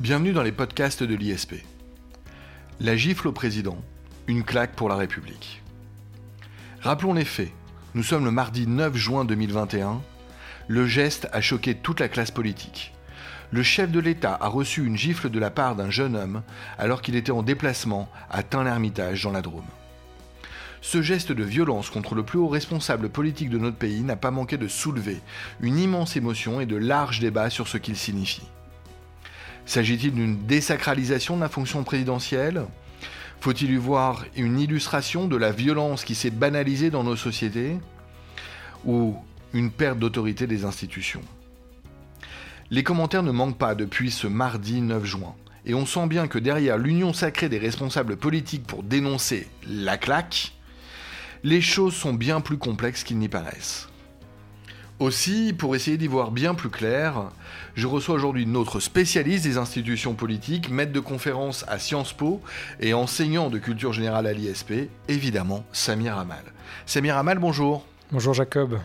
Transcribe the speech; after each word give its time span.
Bienvenue 0.00 0.32
dans 0.32 0.42
les 0.42 0.50
podcasts 0.50 1.02
de 1.02 1.14
l'ISP. 1.14 1.56
La 2.80 2.96
gifle 2.96 3.28
au 3.28 3.32
président, 3.32 3.76
une 4.28 4.44
claque 4.44 4.74
pour 4.74 4.88
la 4.88 4.96
République. 4.96 5.62
Rappelons 6.80 7.12
les 7.12 7.26
faits. 7.26 7.52
Nous 7.94 8.02
sommes 8.02 8.24
le 8.24 8.30
mardi 8.30 8.66
9 8.66 8.96
juin 8.96 9.26
2021. 9.26 10.00
Le 10.68 10.86
geste 10.86 11.28
a 11.34 11.42
choqué 11.42 11.74
toute 11.74 12.00
la 12.00 12.08
classe 12.08 12.30
politique. 12.30 12.94
Le 13.50 13.62
chef 13.62 13.90
de 13.90 14.00
l'État 14.00 14.38
a 14.40 14.48
reçu 14.48 14.86
une 14.86 14.96
gifle 14.96 15.28
de 15.28 15.38
la 15.38 15.50
part 15.50 15.76
d'un 15.76 15.90
jeune 15.90 16.16
homme 16.16 16.42
alors 16.78 17.02
qu'il 17.02 17.14
était 17.14 17.30
en 17.30 17.42
déplacement 17.42 18.08
à 18.30 18.42
Tain-l'Hermitage 18.42 19.24
dans 19.24 19.32
la 19.32 19.42
Drôme. 19.42 19.68
Ce 20.80 21.02
geste 21.02 21.30
de 21.30 21.44
violence 21.44 21.90
contre 21.90 22.14
le 22.14 22.22
plus 22.22 22.38
haut 22.38 22.48
responsable 22.48 23.10
politique 23.10 23.50
de 23.50 23.58
notre 23.58 23.76
pays 23.76 24.00
n'a 24.00 24.16
pas 24.16 24.30
manqué 24.30 24.56
de 24.56 24.66
soulever 24.66 25.20
une 25.60 25.76
immense 25.76 26.16
émotion 26.16 26.58
et 26.58 26.64
de 26.64 26.76
larges 26.76 27.20
débats 27.20 27.50
sur 27.50 27.68
ce 27.68 27.76
qu'il 27.76 27.98
signifie. 27.98 28.48
S'agit-il 29.66 30.12
d'une 30.12 30.46
désacralisation 30.46 31.36
de 31.36 31.42
la 31.42 31.48
fonction 31.48 31.84
présidentielle? 31.84 32.64
Faut-il 33.40 33.70
y 33.70 33.76
voir 33.76 34.24
une 34.36 34.60
illustration 34.60 35.26
de 35.26 35.36
la 35.36 35.50
violence 35.52 36.04
qui 36.04 36.14
s'est 36.14 36.30
banalisée 36.30 36.90
dans 36.90 37.04
nos 37.04 37.16
sociétés 37.16 37.78
Ou 38.84 39.16
une 39.52 39.70
perte 39.70 39.98
d'autorité 39.98 40.46
des 40.46 40.64
institutions? 40.64 41.22
Les 42.70 42.82
commentaires 42.82 43.22
ne 43.22 43.32
manquent 43.32 43.58
pas 43.58 43.74
depuis 43.74 44.10
ce 44.10 44.26
mardi 44.26 44.80
9 44.80 45.04
juin. 45.04 45.34
Et 45.66 45.74
on 45.74 45.86
sent 45.86 46.06
bien 46.06 46.26
que 46.26 46.38
derrière 46.38 46.78
l'union 46.78 47.12
sacrée 47.12 47.48
des 47.48 47.58
responsables 47.58 48.16
politiques 48.16 48.66
pour 48.66 48.82
dénoncer 48.82 49.48
la 49.68 49.98
claque, 49.98 50.52
les 51.42 51.60
choses 51.60 51.94
sont 51.94 52.14
bien 52.14 52.40
plus 52.40 52.58
complexes 52.58 53.04
qu'ils 53.04 53.18
n'y 53.18 53.28
paraissent. 53.28 53.89
Aussi, 55.00 55.54
pour 55.56 55.74
essayer 55.74 55.96
d'y 55.96 56.08
voir 56.08 56.30
bien 56.30 56.54
plus 56.54 56.68
clair, 56.68 57.30
je 57.74 57.86
reçois 57.86 58.14
aujourd'hui 58.14 58.44
notre 58.44 58.80
spécialiste 58.80 59.44
des 59.44 59.56
institutions 59.56 60.12
politiques, 60.12 60.68
maître 60.68 60.92
de 60.92 61.00
conférence 61.00 61.64
à 61.68 61.78
Sciences 61.78 62.12
Po 62.12 62.42
et 62.80 62.92
enseignant 62.92 63.48
de 63.48 63.56
culture 63.56 63.94
générale 63.94 64.26
à 64.26 64.34
l'ISP, 64.34 64.90
évidemment 65.08 65.64
Samir 65.72 66.18
Amal. 66.18 66.44
Samir 66.84 67.16
Amal, 67.16 67.38
bonjour. 67.38 67.86
Bonjour 68.12 68.34
Jacob. 68.34 68.78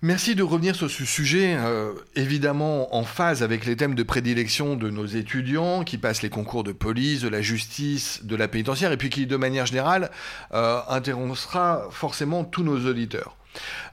Merci 0.00 0.36
de 0.36 0.44
revenir 0.44 0.76
sur 0.76 0.88
ce 0.88 1.04
sujet, 1.04 1.56
euh, 1.58 1.94
évidemment 2.14 2.94
en 2.94 3.02
phase 3.02 3.42
avec 3.42 3.66
les 3.66 3.74
thèmes 3.74 3.96
de 3.96 4.02
prédilection 4.04 4.76
de 4.76 4.90
nos 4.90 5.06
étudiants 5.06 5.82
qui 5.82 5.98
passent 5.98 6.22
les 6.22 6.30
concours 6.30 6.62
de 6.62 6.70
police, 6.70 7.20
de 7.20 7.28
la 7.28 7.42
justice, 7.42 8.20
de 8.22 8.36
la 8.36 8.46
pénitentiaire, 8.46 8.92
et 8.92 8.96
puis 8.96 9.10
qui, 9.10 9.26
de 9.26 9.36
manière 9.36 9.66
générale, 9.66 10.12
euh, 10.52 10.78
interrogera 10.88 11.88
forcément 11.90 12.44
tous 12.44 12.62
nos 12.62 12.88
auditeurs. 12.88 13.34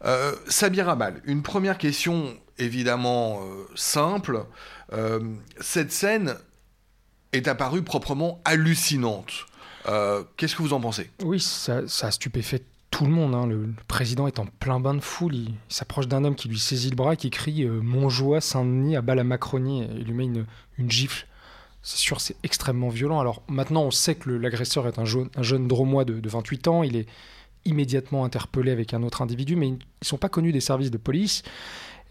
Euh, 0.05 0.33
Sabir 0.47 0.89
Amal, 0.89 1.21
une 1.25 1.43
première 1.43 1.77
question 1.77 2.37
évidemment 2.57 3.41
euh, 3.41 3.65
simple. 3.75 4.45
cette 5.59 5.91
scène 5.91 6.35
est 7.31 7.47
apparue 7.47 7.81
proprement 7.81 8.41
hallucinante. 8.45 9.45
Qu'est-ce 10.37 10.55
que 10.55 10.61
vous 10.61 10.73
en 10.73 10.79
pensez? 10.79 11.09
Oui, 11.23 11.39
ça, 11.39 11.81
a 12.01 12.11
stupéfait 12.11 12.61
tout 12.91 13.05
le 13.05 13.11
monde. 13.11 13.33
Hein. 13.33 13.47
Le, 13.47 13.73
président 13.87 14.27
est 14.27 14.37
en 14.37 14.45
plein 14.45 14.79
bain 14.79 14.93
de 14.93 14.99
foule. 14.99 15.33
Il, 15.33 15.53
s'approche 15.69 16.07
d'un 16.07 16.23
homme 16.23 16.35
qui 16.35 16.49
lui 16.49 16.59
saisit 16.59 16.89
le 16.89 16.95
bras, 16.95 17.15
qui 17.15 17.31
crie 17.31 17.63
euh, 17.63 17.81
Montjoie, 17.81 18.41
Saint-Denis, 18.41 18.95
à 18.95 19.01
bas 19.01 19.15
la 19.15 19.23
Macronie. 19.23 19.83
Et 19.83 19.89
il 19.95 20.03
lui 20.03 20.13
met 20.13 20.25
une, 20.25 20.45
gifle. 20.89 21.25
C'est 21.81 21.97
sûr, 21.97 22.21
c'est 22.21 22.35
extrêmement 22.43 22.89
violent. 22.89 23.19
Alors 23.19 23.41
maintenant, 23.47 23.83
on 23.83 23.91
sait 23.91 24.15
que 24.15 24.29
l'agresseur 24.29 24.87
est 24.87 24.99
un, 24.99 25.05
jeune, 25.05 25.29
un 25.35 25.59
dromois 25.59 26.05
de, 26.05 26.29
28 26.29 26.67
ans. 26.67 26.83
Il 26.83 26.95
est 26.95 27.07
immédiatement 27.65 28.25
interpellé 28.25 28.71
avec 28.71 28.93
un 28.93 29.03
autre 29.03 29.21
individu, 29.21 29.55
mais 29.55 29.67
ils 29.67 29.73
ne 29.73 30.05
sont 30.05 30.17
pas 30.17 30.29
connus 30.29 30.51
des 30.51 30.61
services 30.61 30.91
de 30.91 30.97
police. 30.97 31.43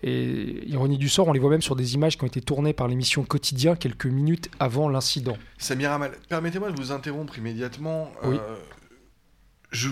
Et 0.03 0.67
ironie 0.67 0.97
du 0.97 1.11
sort, 1.11 1.29
on 1.29 1.33
les 1.33 1.41
voit 1.41 1.51
même 1.51 1.61
sur 1.61 1.77
des 1.77 1.95
images 1.95 2.17
qui 2.17 2.25
ont 2.25 2.27
été 2.27 2.41
tournées 2.41 2.73
par 2.73 2.89
l'émission 2.89 3.23
Quotidien 3.23 3.77
quelques 3.77 4.07
minutes 4.07 4.51
avant 4.59 4.89
l'incident. 4.89 5.37
Samir 5.59 5.93
Amal, 5.93 6.13
permettez-moi 6.29 6.71
de 6.71 6.77
vous 6.77 6.91
interrompre 6.91 7.37
immédiatement. 7.37 8.11
Oui. 8.25 8.37
Euh, 8.37 8.57
je, 9.73 9.91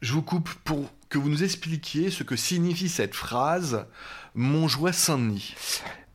je 0.00 0.12
vous 0.14 0.22
coupe 0.22 0.48
pour 0.64 0.88
que 1.10 1.18
vous 1.18 1.28
nous 1.28 1.44
expliquiez 1.44 2.10
ce 2.10 2.22
que 2.22 2.36
signifie 2.36 2.88
cette 2.88 3.14
phrase 3.14 3.86
Montjoie 4.34 4.92
Saint-Denis. 4.92 5.54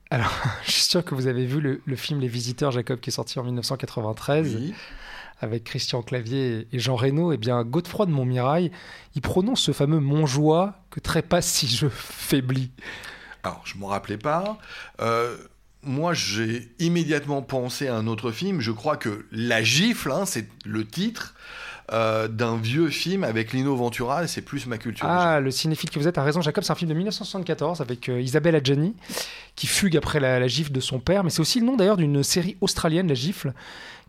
Alors, 0.10 0.32
je 0.66 0.72
suis 0.72 0.84
sûr 0.84 1.04
que 1.04 1.14
vous 1.14 1.28
avez 1.28 1.46
vu 1.46 1.60
le, 1.62 1.96
film 1.96 2.20
Les 2.20 2.28
Visiteurs, 2.28 2.72
Jacob, 2.72 3.00
qui 3.00 3.10
est 3.10 3.14
sorti 3.14 3.38
en 3.38 3.44
1993. 3.44 4.74
Avec 5.42 5.66
Christian 5.66 6.02
Clavier 6.02 6.68
et 6.72 6.80
Jean 6.80 7.02
et 7.04 7.14
eh 7.34 7.38
bien 7.38 7.64
Godefroy 7.64 8.06
de 8.06 8.12
Montmirail, 8.12 8.72
il 9.16 9.22
prononce 9.22 9.62
ce 9.62 9.74
fameux 9.74 10.00
Montjoie 10.00 10.76
que 10.90 11.00
trépasse 11.00 11.48
si 11.48 11.68
je 11.68 11.88
faiblis. 11.90 12.72
Alors, 13.44 13.62
je 13.66 13.78
m'en 13.78 13.88
rappelais 13.88 14.18
pas. 14.18 14.58
Euh, 15.02 15.38
moi, 15.84 16.14
j'ai 16.14 16.70
immédiatement 16.80 17.42
pensé 17.42 17.88
à 17.88 17.96
un 17.96 18.08
autre 18.08 18.32
film. 18.32 18.60
Je 18.60 18.72
crois 18.72 18.98
que 18.98 19.28
La 19.32 19.62
Gifle, 19.62 20.12
hein, 20.12 20.26
c'est 20.26 20.48
le 20.66 20.86
titre. 20.86 21.36
Euh, 21.94 22.28
d'un 22.28 22.58
vieux 22.58 22.90
film 22.90 23.24
avec 23.24 23.54
Lino 23.54 23.76
Ventura, 23.76 24.26
c'est 24.26 24.42
plus 24.42 24.66
ma 24.66 24.80
culture. 24.80 25.06
Ah, 25.08 25.40
le 25.40 25.52
cinéphile 25.52 25.92
que 25.92 26.00
vous 26.00 26.08
êtes 26.08 26.18
a 26.18 26.24
raison, 26.24 26.42
Jacob, 26.42 26.64
c'est 26.64 26.72
un 26.72 26.76
film 26.76 26.90
de 26.90 26.96
1974 26.96 27.80
avec 27.80 28.10
euh, 28.10 28.20
Isabelle 28.20 28.56
Adjani, 28.56 28.96
qui 29.56 29.68
fugue 29.68 29.96
après 29.96 30.20
la, 30.20 30.40
la, 30.40 30.48
gifle 30.48 30.72
de 30.72 30.80
son 30.80 31.00
père, 31.00 31.24
mais 31.24 31.30
c'est 31.30 31.42
aussi 31.42 31.60
le 31.60 31.68
nom 31.68 31.76
d'ailleurs 31.76 31.98
d'une 31.98 32.24
série 32.24 32.58
australienne, 32.60 33.08
La 33.08 33.14
Gifle, 33.14 33.54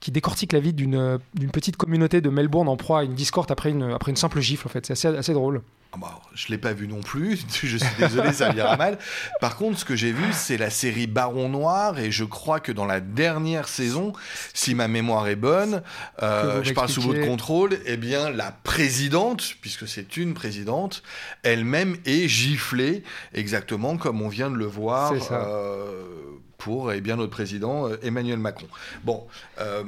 qui 0.00 0.10
décortique 0.10 0.54
la 0.54 0.60
vie 0.60 0.72
d'une 0.72 1.18
petite 1.52 1.76
communauté 1.76 2.22
de 2.22 2.30
Melbourne 2.30 2.68
en 2.68 2.78
proie 2.78 3.00
à 3.00 3.04
une 3.04 3.14
discorde 3.14 3.50
après 3.50 3.70
une, 3.70 3.92
après 3.92 4.10
une 4.10 4.16
simple 4.16 4.40
gifle, 4.40 4.66
en 4.66 4.70
fait. 4.70 4.86
C'est 4.86 4.94
assez, 4.94 5.08
assez 5.08 5.34
drôle. 5.34 5.60
Ah 5.92 5.98
bah, 5.98 6.20
je 6.34 6.46
ne 6.46 6.50
l'ai 6.52 6.58
pas 6.58 6.72
vu 6.72 6.88
non 6.88 7.00
plus, 7.00 7.44
je 7.62 7.76
suis 7.76 7.96
désolé, 7.98 8.32
ça 8.32 8.52
ira 8.52 8.76
mal. 8.76 8.98
Par 9.40 9.56
contre, 9.56 9.78
ce 9.78 9.84
que 9.84 9.96
j'ai 9.96 10.12
vu, 10.12 10.24
c'est 10.32 10.58
la 10.58 10.70
série 10.70 11.06
Baron 11.06 11.48
Noir, 11.48 11.98
et 11.98 12.10
je 12.10 12.24
crois 12.24 12.60
que 12.60 12.72
dans 12.72 12.86
la 12.86 13.00
dernière 13.00 13.68
saison, 13.68 14.12
si 14.52 14.74
ma 14.74 14.88
mémoire 14.88 15.28
est 15.28 15.36
bonne, 15.36 15.82
euh, 16.22 16.62
je 16.62 16.72
parle 16.72 16.88
sous 16.88 17.02
votre 17.02 17.24
contrôle, 17.24 17.78
eh 17.86 17.96
bien, 17.96 18.30
la 18.30 18.52
présidente, 18.52 19.54
puisque 19.60 19.88
c'est 19.88 20.16
une 20.16 20.34
présidente, 20.34 21.02
elle-même 21.42 21.96
est 22.04 22.28
giflée, 22.28 23.02
exactement 23.32 23.96
comme 23.96 24.22
on 24.22 24.28
vient 24.28 24.50
de 24.50 24.56
le 24.56 24.66
voir. 24.66 25.12
Euh, 25.30 26.16
pour 26.58 26.92
eh 26.92 27.00
bien, 27.00 27.16
notre 27.16 27.30
président 27.30 27.88
euh, 27.88 27.96
Emmanuel 28.02 28.38
Macron. 28.38 28.66
Bon, 29.04 29.26
euh, 29.60 29.84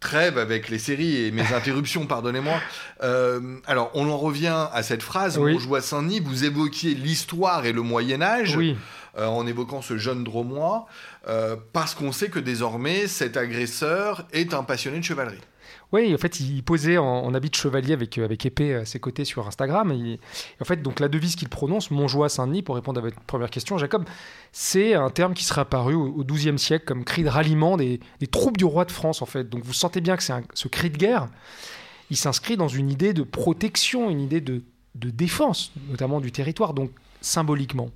trêve 0.00 0.38
avec 0.38 0.68
les 0.68 0.78
séries 0.78 1.24
et 1.24 1.30
mes 1.30 1.42
interruptions, 1.54 2.06
pardonnez-moi. 2.06 2.60
Euh, 3.02 3.58
alors, 3.66 3.90
on 3.94 4.08
en 4.08 4.16
revient 4.16 4.66
à 4.72 4.82
cette 4.82 5.02
phrase, 5.02 5.38
oui. 5.38 5.58
à 5.76 5.80
Saint-Denis, 5.80 6.20
vous 6.20 6.44
évoquiez 6.44 6.94
l'histoire 6.94 7.66
et 7.66 7.72
le 7.72 7.82
Moyen-Âge. 7.82 8.56
Oui. 8.56 8.76
en 9.16 9.46
évoquant 9.48 9.82
ce 9.82 9.98
jeune 9.98 10.22
dromois, 10.22 10.86
parce 11.72 11.96
qu'on 11.96 12.12
sait 12.12 12.28
que 12.28 12.38
désormais 12.38 13.08
cet 13.08 13.36
agresseur 13.36 14.24
est 14.32 14.54
un 14.54 14.62
passionné 14.62 14.98
de 14.98 15.04
chevalerie. 15.04 15.40
Oui, 15.90 16.14
en 16.14 16.18
fait, 16.18 16.40
il 16.40 16.62
posait 16.62 16.98
en, 16.98 17.32
habit 17.32 17.48
de 17.48 17.54
chevalier 17.54 17.94
avec, 17.94 18.18
euh, 18.18 18.24
avec 18.24 18.44
épée 18.44 18.74
à 18.74 18.84
ses 18.84 19.00
côtés 19.00 19.24
sur 19.24 19.46
Instagram. 19.46 19.90
En 20.60 20.64
fait, 20.64 20.82
donc 20.82 21.00
la 21.00 21.08
devise 21.08 21.34
qu'il 21.34 21.48
prononce, 21.48 21.90
Montjoie 21.90 22.28
Saint-Denis, 22.28 22.62
pour 22.62 22.74
répondre 22.74 22.98
à 22.98 23.02
votre 23.02 23.18
première 23.20 23.48
question, 23.48 23.78
Jacob, 23.78 24.04
c'est 24.52 24.92
un 24.94 25.08
terme 25.08 25.32
qui 25.32 25.44
serait 25.44 25.62
apparu 25.62 25.94
au 25.94 26.24
XIIe 26.24 26.58
siècle 26.58 26.84
comme 26.84 27.04
cri 27.04 27.22
de 27.22 27.28
ralliement 27.28 27.78
des, 27.78 28.00
troupes 28.30 28.58
du 28.58 28.66
roi 28.66 28.84
de 28.84 28.92
France, 28.92 29.22
en 29.22 29.26
fait. 29.26 29.48
Donc 29.48 29.64
vous 29.64 29.72
sentez 29.72 30.02
bien 30.02 30.16
que 30.16 30.22
c'est 30.22 30.34
ce 30.52 30.68
cri 30.68 30.90
de 30.90 30.98
guerre, 30.98 31.28
il 32.10 32.16
s'inscrit 32.16 32.56
dans 32.56 32.68
une 32.68 32.90
idée 32.90 33.14
de 33.14 33.22
protection, 33.22 34.10
une 34.10 34.20
idée 34.20 34.40
de, 34.40 34.62
de 34.94 35.10
défense, 35.10 35.72
notamment 35.88 36.20
du 36.20 36.32
territoire. 36.32 36.74
Donc 36.74 36.90
symboliquement, 37.22 37.90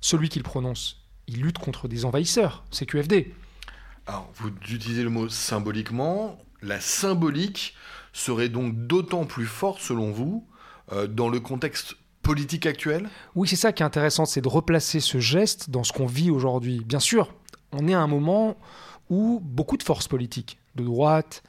celui 0.00 0.30
qu'il 0.30 0.42
prononce, 0.42 1.04
il 1.26 1.42
lutte 1.42 1.58
contre 1.58 1.88
des 1.88 2.04
envahisseurs, 2.04 2.64
c'est 2.70 2.86
QFD. 2.86 3.34
Alors, 4.06 4.30
vous 4.34 4.48
utilisez 4.48 5.02
le 5.02 5.08
mot 5.08 5.28
symboliquement. 5.28 6.38
La 6.64 6.80
symbolique 6.80 7.74
serait 8.14 8.48
donc 8.48 8.74
d'autant 8.86 9.26
plus 9.26 9.46
forte, 9.46 9.80
selon 9.80 10.10
vous, 10.10 10.46
euh, 10.92 11.06
dans 11.06 11.28
le 11.28 11.38
contexte 11.40 11.96
politique 12.22 12.64
actuel? 12.64 13.08
Oui, 13.34 13.46
c'est 13.46 13.56
ça 13.56 13.72
qui 13.72 13.82
est 13.82 13.86
intéressant, 13.86 14.24
c'est 14.24 14.40
de 14.40 14.48
replacer 14.48 15.00
ce 15.00 15.18
geste 15.18 15.68
dans 15.68 15.84
ce 15.84 15.92
qu'on 15.92 16.06
vit 16.06 16.30
aujourd'hui. 16.30 16.82
Bien 16.84 17.00
sûr, 17.00 17.34
on 17.72 17.86
est 17.86 17.94
à 17.94 18.00
un 18.00 18.06
moment 18.06 18.56
où 19.10 19.40
beaucoup 19.42 19.76
de 19.76 19.82
forces 19.82 20.08
politiques, 20.08 20.58
de 20.74 20.84
droite, 20.84 21.42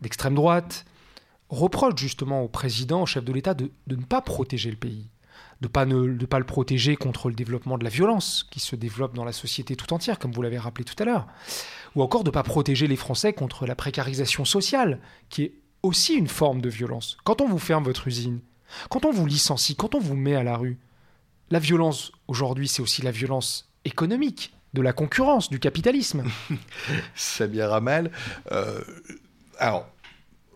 d'extrême 0.00 0.34
droite, 0.34 0.84
reprochent 1.48 1.96
justement 1.96 2.42
au 2.42 2.48
président, 2.48 3.02
au 3.02 3.06
chef 3.06 3.24
de 3.24 3.32
l'État, 3.32 3.54
de, 3.54 3.70
ne 3.86 4.02
pas 4.02 4.20
protéger 4.20 4.70
le 4.70 4.76
pays, 4.76 5.08
de 5.60 5.66
ne 5.66 6.26
pas 6.26 6.38
le 6.38 6.44
protéger 6.44 6.96
contre 6.96 7.28
le 7.28 7.34
développement 7.34 7.78
de 7.78 7.84
la 7.84 7.90
violence 7.90 8.46
qui 8.50 8.60
se 8.60 8.76
développe 8.76 9.14
dans 9.14 9.24
la 9.24 9.32
société 9.32 9.74
tout 9.76 9.92
entière, 9.92 10.18
comme 10.18 10.32
vous 10.32 10.42
l'avez 10.42 10.58
rappelé 10.58 10.84
tout 10.84 11.00
à 11.02 11.04
l'heure 11.04 11.26
ou 11.94 12.02
encore 12.02 12.24
de 12.24 12.28
ne 12.28 12.32
pas 12.32 12.42
protéger 12.42 12.86
les 12.86 12.96
Français 12.96 13.32
contre 13.32 13.66
la 13.66 13.74
précarisation 13.74 14.44
sociale, 14.44 15.00
qui 15.28 15.42
est 15.42 15.54
aussi 15.82 16.14
une 16.14 16.28
forme 16.28 16.60
de 16.60 16.68
violence. 16.68 17.16
Quand 17.24 17.40
on 17.40 17.48
vous 17.48 17.58
ferme 17.58 17.84
votre 17.84 18.08
usine, 18.08 18.40
quand 18.90 19.04
on 19.04 19.10
vous 19.10 19.26
licencie, 19.26 19.76
quand 19.76 19.94
on 19.94 20.00
vous 20.00 20.16
met 20.16 20.34
à 20.34 20.42
la 20.42 20.56
rue, 20.56 20.78
la 21.50 21.58
violence 21.58 22.12
aujourd'hui, 22.26 22.68
c'est 22.68 22.82
aussi 22.82 23.02
la 23.02 23.10
violence 23.10 23.72
économique, 23.84 24.54
de 24.74 24.82
la 24.82 24.92
concurrence, 24.92 25.48
du 25.48 25.58
capitalisme. 25.58 26.24
Samir 27.14 27.70
Ramal, 27.70 28.10
euh, 28.52 28.80
alors, 29.58 29.88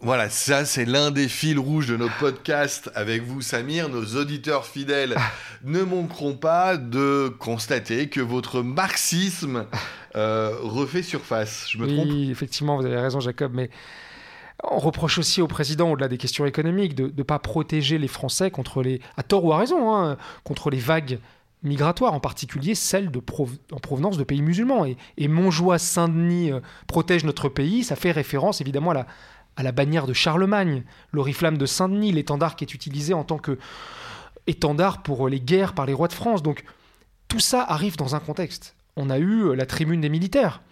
Voilà, 0.05 0.29
ça 0.31 0.65
c'est 0.65 0.85
l'un 0.85 1.13
des 1.13 1.29
fils 1.29 1.57
rouges 1.57 1.87
de 1.87 1.97
notre 1.97 2.19
podcast 2.19 2.91
avec 2.97 3.23
vous, 3.23 3.41
Samir. 3.41 3.89
Nos 3.89 4.17
auditeurs 4.17 4.67
fidèles 4.67 5.15
ne 5.63 5.83
manqueront 5.83 6.35
pas 6.35 6.77
de 6.77 7.33
constater 7.39 8.09
que 8.09 8.21
votre 8.21 8.63
marxisme 8.63 9.65
euh, 10.17 10.57
refait 10.61 11.05
surface. 11.05 11.67
Je 11.71 11.79
me 11.79 11.87
trompe? 11.87 12.09
Oui, 12.09 12.33
effectivement, 12.33 12.77
vous 12.79 12.85
avez 12.85 12.99
raison, 12.99 13.21
Jacob, 13.21 13.53
mais 13.55 13.71
on 14.65 14.81
reproche 14.81 15.19
aussi 15.19 15.41
au 15.41 15.47
président, 15.47 15.93
au-delà 15.93 16.09
des 16.09 16.19
questions 16.19 16.47
économiques, 16.47 16.97
de 16.97 17.13
ne 17.17 17.23
pas 17.23 17.39
protéger 17.39 17.99
les 17.99 18.09
Français 18.09 18.51
contre 18.51 18.83
les, 18.83 19.01
à 19.17 19.23
tort 19.23 19.45
ou 19.45 19.53
à 19.53 19.59
raison, 19.59 19.95
hein, 19.95 20.17
contre 20.43 20.71
les 20.71 20.79
vagues 20.79 21.21
migratoires, 21.63 22.13
en 22.13 22.19
particulier 22.19 22.75
celles 22.75 23.13
de 23.13 23.23
en 23.71 23.79
provenance 23.79 24.19
de 24.19 24.25
pays 24.25 24.43
musulmans. 24.43 24.85
Et, 24.85 24.97
et 25.17 25.29
Montjoie, 25.29 25.79
Saint-Denis 25.79 26.51
euh, 26.51 26.59
protège 26.89 27.23
notre 27.23 27.49
pays, 27.49 27.85
ça 27.85 27.95
fait 27.95 28.11
référence 28.11 28.61
évidemment 28.61 28.91
à 28.91 28.95
la, 28.95 29.07
à 29.57 29.63
la 29.63 29.73
bannière 29.73 30.07
de 30.07 30.13
Charlemagne, 30.13 30.83
l'oriflamme 31.13 31.59
de 31.59 31.67
Saint-Denis, 31.67 32.13
l'étendard 32.13 32.57
qui 32.57 32.65
est 32.65 32.75
utilisé 32.75 33.15
en 33.15 33.25
tant 33.25 33.39
que 33.39 33.59
étendard 34.47 35.03
pour 35.03 35.29
les 35.29 35.41
guerres 35.41 35.75
par 35.75 35.87
les 35.87 35.93
rois 35.93 36.09
de 36.09 36.13
France. 36.13 36.43
Donc 36.43 36.65
tout 37.29 37.41
ça 37.41 37.63
arrive 37.63 37.97
dans 37.97 38.15
un 38.15 38.21
contexte. 38.21 38.75
On 38.97 39.11
a 39.11 39.19
eu 39.19 39.55
la 39.55 39.67
tribune 39.67 40.01
des 40.01 40.09
militaires 40.09 40.63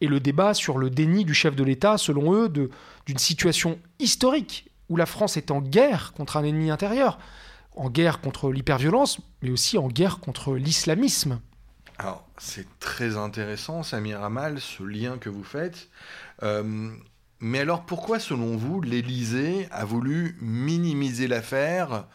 et 0.00 0.06
le 0.06 0.20
débat 0.20 0.54
sur 0.54 0.78
le 0.78 0.90
déni 0.90 1.24
du 1.24 1.34
chef 1.34 1.56
de 1.56 1.64
l'État, 1.64 1.98
selon 1.98 2.34
eux, 2.34 2.48
d'une 2.48 3.18
situation 3.18 3.78
historique 3.98 4.70
où 4.88 4.96
la 4.96 5.06
France 5.06 5.36
est 5.36 5.50
en 5.50 5.60
guerre 5.60 6.12
contre 6.12 6.36
un 6.36 6.44
ennemi 6.44 6.70
intérieur, 6.70 7.18
en 7.74 7.88
guerre 7.90 8.20
contre 8.20 8.50
l'hyperviolence, 8.50 9.18
mais 9.42 9.50
aussi 9.50 9.78
en 9.78 9.88
guerre 9.88 10.20
contre 10.20 10.54
l'islamisme. 10.54 11.40
Alors, 11.98 12.26
c'est 12.38 12.66
très 12.80 13.16
intéressant, 13.16 13.82
Samir 13.82 14.22
Amal, 14.22 14.60
ce 14.60 14.82
lien 14.82 15.16
que 15.16 15.30
vous 15.30 15.44
faites. 15.44 15.88
Euh, 16.42 16.90
mais 17.44 17.58
alors 17.58 17.82
pourquoi, 17.82 18.18
selon 18.18 18.56
vous, 18.56 18.80
l'Élysée 18.80 19.68
a 19.70 19.84
voulu 19.84 20.38
minimiser 20.40 21.28
l'affaire 21.28 22.06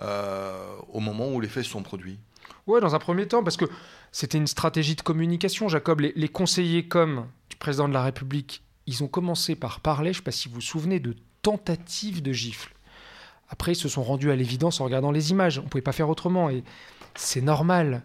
euh, 0.00 0.76
au 0.90 1.00
moment 1.00 1.28
où 1.28 1.42
les 1.42 1.48
faits 1.48 1.64
se 1.64 1.70
sont 1.72 1.82
produits? 1.82 2.18
Oui, 2.66 2.80
dans 2.80 2.94
un 2.94 2.98
premier 2.98 3.28
temps, 3.28 3.44
parce 3.44 3.58
que 3.58 3.66
c'était 4.12 4.38
une 4.38 4.46
stratégie 4.46 4.94
de 4.94 5.02
communication, 5.02 5.68
Jacob. 5.68 6.00
Les, 6.00 6.28
conseillers 6.28 6.88
comme 6.88 7.26
du 7.50 7.56
président 7.56 7.86
de 7.86 7.92
la 7.92 8.02
République, 8.02 8.62
ils 8.86 9.04
ont 9.04 9.08
commencé 9.08 9.56
par 9.56 9.80
parler, 9.80 10.14
je 10.14 10.20
ne 10.20 10.22
sais 10.22 10.24
pas 10.24 10.30
si 10.30 10.48
vous 10.48 10.54
vous 10.54 10.60
souvenez, 10.62 11.00
de 11.00 11.14
tentatives 11.42 12.22
de 12.22 12.32
gifles. 12.32 12.72
Après, 13.50 13.72
ils 13.72 13.76
se 13.76 13.90
sont 13.90 14.02
rendus 14.02 14.30
à 14.30 14.36
l'évidence 14.36 14.80
en 14.80 14.84
regardant 14.84 15.10
les 15.10 15.32
images. 15.32 15.58
On 15.58 15.64
ne 15.64 15.68
pouvait 15.68 15.82
pas 15.82 15.92
faire 15.92 16.08
autrement. 16.08 16.48
Et 16.48 16.64
c'est 17.14 17.42
normal. 17.42 18.04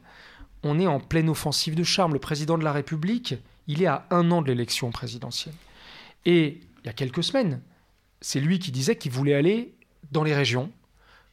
On 0.63 0.77
est 0.81 0.87
en 0.87 0.99
pleine 0.99 1.29
offensive 1.29 1.75
de 1.75 1.83
charme. 1.83 2.11
Le 2.11 2.19
président 2.19 2.57
de 2.57 2.65
la 2.65 2.73
République, 2.73 3.35
il 3.67 3.81
est 3.81 3.87
à 3.87 4.05
un 4.09 4.31
an 4.31 4.41
de 4.41 4.47
l'élection 4.47 4.91
présidentielle. 4.91 5.55
Et 6.25 6.59
il 6.83 6.87
y 6.87 6.89
a 6.89 6.93
quelques 6.93 7.23
semaines. 7.23 7.61
C'est 8.21 8.39
lui 8.39 8.59
qui 8.59 8.71
disait 8.71 8.95
qu'il 8.95 9.11
voulait 9.11 9.33
aller 9.33 9.73
dans 10.11 10.23
les 10.23 10.35
régions 10.35 10.71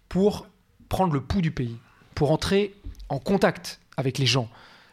pour 0.09 0.47
prendre 0.89 1.13
le 1.13 1.21
pouls 1.21 1.43
du 1.43 1.51
pays, 1.51 1.77
pour 2.15 2.31
entrer 2.31 2.75
en 3.09 3.19
contact 3.19 3.81
avec 3.97 4.19
les 4.19 4.27
gens. 4.27 4.49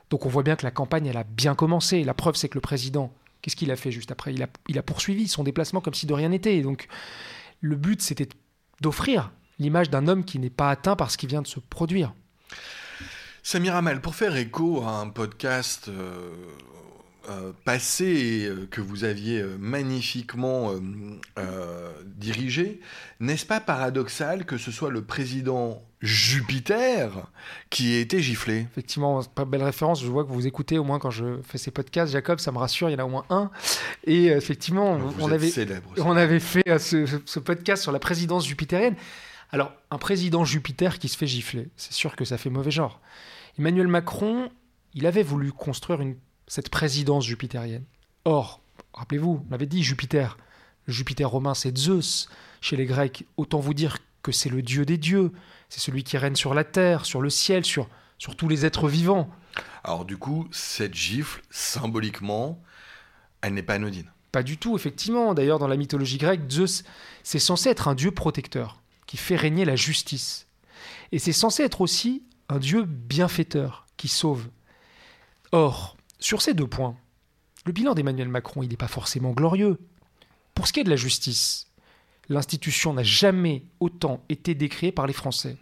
Donc 0.10 0.26
on 0.26 0.30
voit 0.30 0.44
bien 0.44 0.56
que 0.56 0.64
la 0.64 0.72
campagne, 0.72 1.08
elle 1.08 1.18
a 1.18 1.24
bien 1.24 1.56
commencé. 1.56 2.04
La 2.04 2.14
preuve, 2.14 2.36
c'est 2.36 2.50
que 2.50 2.56
le 2.56 2.62
président, 2.62 3.14
qu'est-ce 3.42 3.56
qu'il 3.56 3.72
a 3.72 3.76
fait 3.76 3.92
juste 3.92 4.12
après? 4.12 4.34
Il 4.34 4.78
a, 4.78 4.84
poursuivi 4.84 5.28
son 5.28 5.44
déplacement 5.44 5.82
comme 5.82 5.94
si 5.94 6.06
de 6.06 6.14
rien 6.14 6.30
n'était. 6.30 6.62
Donc 6.62 6.88
le 7.62 7.76
but, 7.76 8.02
c'était 8.02 8.30
d'offrir 8.82 9.32
l'image 9.60 9.90
d'un 9.90 10.08
homme 10.08 10.24
qui 10.24 10.40
n'est 10.40 10.50
pas 10.50 10.70
atteint 10.70 10.96
par 10.96 11.12
ce 11.12 11.18
qui 11.18 11.28
vient 11.28 11.42
de 11.42 11.48
se 11.48 11.60
produire. 11.60 12.14
Samir 13.44 13.76
Amal, 13.76 14.02
pour 14.02 14.16
faire 14.16 14.36
écho 14.36 14.84
à 14.84 15.00
un 15.00 15.10
podcast 15.10 15.88
euh, 15.88 16.32
euh, 17.30 17.52
passé 17.66 18.46
euh, 18.46 18.68
que 18.70 18.82
vous 18.82 19.04
aviez 19.04 19.42
euh, 19.42 19.58
magnifiquement 19.60 20.72
dirigé, 22.06 22.80
n'est-ce 23.20 23.46
pas 23.46 23.60
paradoxal 23.60 24.46
que 24.46 24.58
ce 24.58 24.72
soit 24.72 24.90
le 24.90 25.04
président 25.04 25.84
Jupiter 26.02 27.28
qui 27.70 27.94
ait 27.94 28.02
été 28.02 28.22
giflé? 28.22 28.68
Effectivement, 28.72 29.24
pas 29.24 29.46
belle 29.46 29.64
référence. 29.64 30.02
Je 30.02 30.08
vois 30.08 30.24
que 30.24 30.32
vous 30.32 30.48
écoutez 30.48 30.78
au 30.78 30.84
moins 30.84 31.00
quand 31.00 31.10
je 31.10 31.42
fais 31.44 31.58
ces 31.58 31.72
podcasts, 31.72 32.12
Jacob, 32.12 32.40
ça 32.40 32.52
me 32.52 32.58
rassure, 32.58 32.90
il 32.90 32.94
y 32.94 32.96
en 32.96 33.00
a 33.00 33.06
au 33.06 33.10
moins 33.10 33.26
un. 33.30 33.52
Et 34.06 34.28
effectivement, 34.28 35.00
on, 35.20 35.32
avait, 35.32 35.52
on 35.98 36.16
avait 36.16 36.40
fait 36.40 36.80
ce, 36.80 37.06
ce 37.26 37.40
podcast 37.40 37.84
sur 37.84 37.92
la 37.92 38.00
présidence 38.00 38.48
jupitérienne. 38.48 38.96
Alors, 39.52 39.72
un 39.92 39.98
président 39.98 40.44
Jupiter 40.44 41.00
qui 41.00 41.08
se 41.08 41.18
fait 41.18 41.28
gifler, 41.28 41.70
c'est 41.78 41.94
sûr 41.94 42.16
que 42.16 42.26
ça 42.26 42.38
fait 42.38 42.50
mauvais 42.50 42.72
genre. 42.72 43.00
Emmanuel 43.58 43.88
Macron, 43.88 44.50
il 44.94 45.06
avait 45.06 45.24
voulu 45.24 45.52
construire 45.52 46.02
une 46.02 46.16
cette 46.48 46.70
présidence 46.70 47.26
jupitérienne. 47.26 47.84
Or, 48.26 48.62
rappelez-vous, 48.94 49.46
on 49.50 49.54
avait 49.54 49.66
dit 49.66 49.84
Jupiter. 49.84 50.38
Jupiter 50.88 51.30
romain, 51.30 51.54
c'est 51.54 51.78
Zeus. 51.78 52.30
Chez 52.62 52.76
les 52.76 52.86
Grecs, 52.86 53.26
autant 53.36 53.60
vous 53.60 53.74
dire 53.74 53.98
que 54.24 54.32
c'est 54.32 54.50
le 54.50 54.62
dieu 54.62 54.86
des 54.86 54.98
dieux. 54.98 55.32
C'est 55.70 55.82
celui 55.82 56.04
qui 56.04 56.18
règne 56.18 56.36
sur 56.36 56.54
la 56.54 56.64
terre, 56.64 57.06
sur 57.06 57.22
le 57.22 57.30
ciel, 57.30 57.66
sur, 57.66 57.90
sur 58.18 58.36
tous 58.36 58.48
les 58.48 58.66
êtres 58.66 58.88
vivants. 58.88 59.30
Alors 59.84 60.06
du 60.06 60.18
coup, 60.18 60.48
cette 60.52 60.96
gifle, 60.96 61.42
symboliquement, 61.50 62.62
elle 63.42 63.54
n'est 63.54 63.64
pas 63.64 63.76
anodine. 63.76 64.12
Pas 64.32 64.44
du 64.44 64.58
tout, 64.58 64.76
effectivement. 64.76 65.34
D'ailleurs, 65.34 65.60
dans 65.60 65.68
la 65.68 65.78
mythologie 65.78 66.18
grecque, 66.18 66.50
Zeus, 66.50 66.84
c'est 67.24 67.40
censé 67.40 67.70
être 67.70 67.88
un 67.88 67.96
dieu 67.96 68.12
protecteur, 68.12 68.82
qui 69.06 69.18
fait 69.18 69.36
régner 69.36 69.66
la 69.66 69.76
justice. 69.76 70.48
Et 71.12 71.20
c'est 71.20 71.34
censé 71.34 71.64
être 71.64 71.82
aussi 71.82 72.24
un 72.50 72.60
dieu 72.60 72.84
bienfaiteur, 72.84 73.86
qui 73.98 74.08
sauve. 74.08 74.48
Or, 75.52 75.97
sur 76.20 76.42
ces 76.42 76.54
deux 76.54 76.68
points, 76.68 76.96
le 77.66 77.72
bilan 77.72 77.94
d'Emmanuel 77.94 78.30
Macron, 78.30 78.64
il 78.64 78.70
n'est 78.70 78.78
pas 78.78 78.88
forcément 78.88 79.32
glorieux. 79.32 79.78
Pour 80.56 80.68
ce 80.68 80.74
qui 80.74 80.80
est 80.80 80.84
de 80.86 80.90
la 80.90 80.96
justice, 80.96 81.68
l'institution 82.30 82.94
n'a 82.94 83.04
jamais 83.04 83.64
autant 83.80 84.24
été 84.30 84.56
décriée 84.56 84.92
par 84.92 85.06
les 85.06 85.14
Français, 85.14 85.58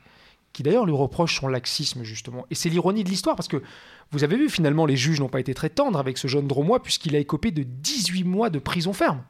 qui 0.53 0.63
d'ailleurs 0.63 0.85
lui 0.85 0.93
reprochent 0.93 1.39
son 1.39 1.47
laxisme, 1.47 2.03
justement. 2.03 2.45
Et 2.51 2.55
c'est 2.55 2.69
l'ironie 2.69 3.03
de 3.03 3.09
l'histoire, 3.09 3.35
parce 3.35 3.47
que 3.47 3.61
vous 4.11 4.23
avez 4.23 4.37
vu, 4.37 4.49
finalement, 4.49 4.85
les 4.85 4.97
juges 4.97 5.19
n'ont 5.19 5.29
pas 5.29 5.39
été 5.39 5.53
très 5.53 5.69
tendres 5.69 5.99
avec 5.99 6.17
ce 6.17 6.27
jeune 6.27 6.47
dromois, 6.47 6.81
puisqu'il 6.81 7.15
a 7.15 7.19
écopé 7.19 7.51
de 7.51 7.63
18 7.63 8.23
mois 8.23 8.49
de 8.49 8.59
prison 8.59 8.93
ferme. 8.93 9.23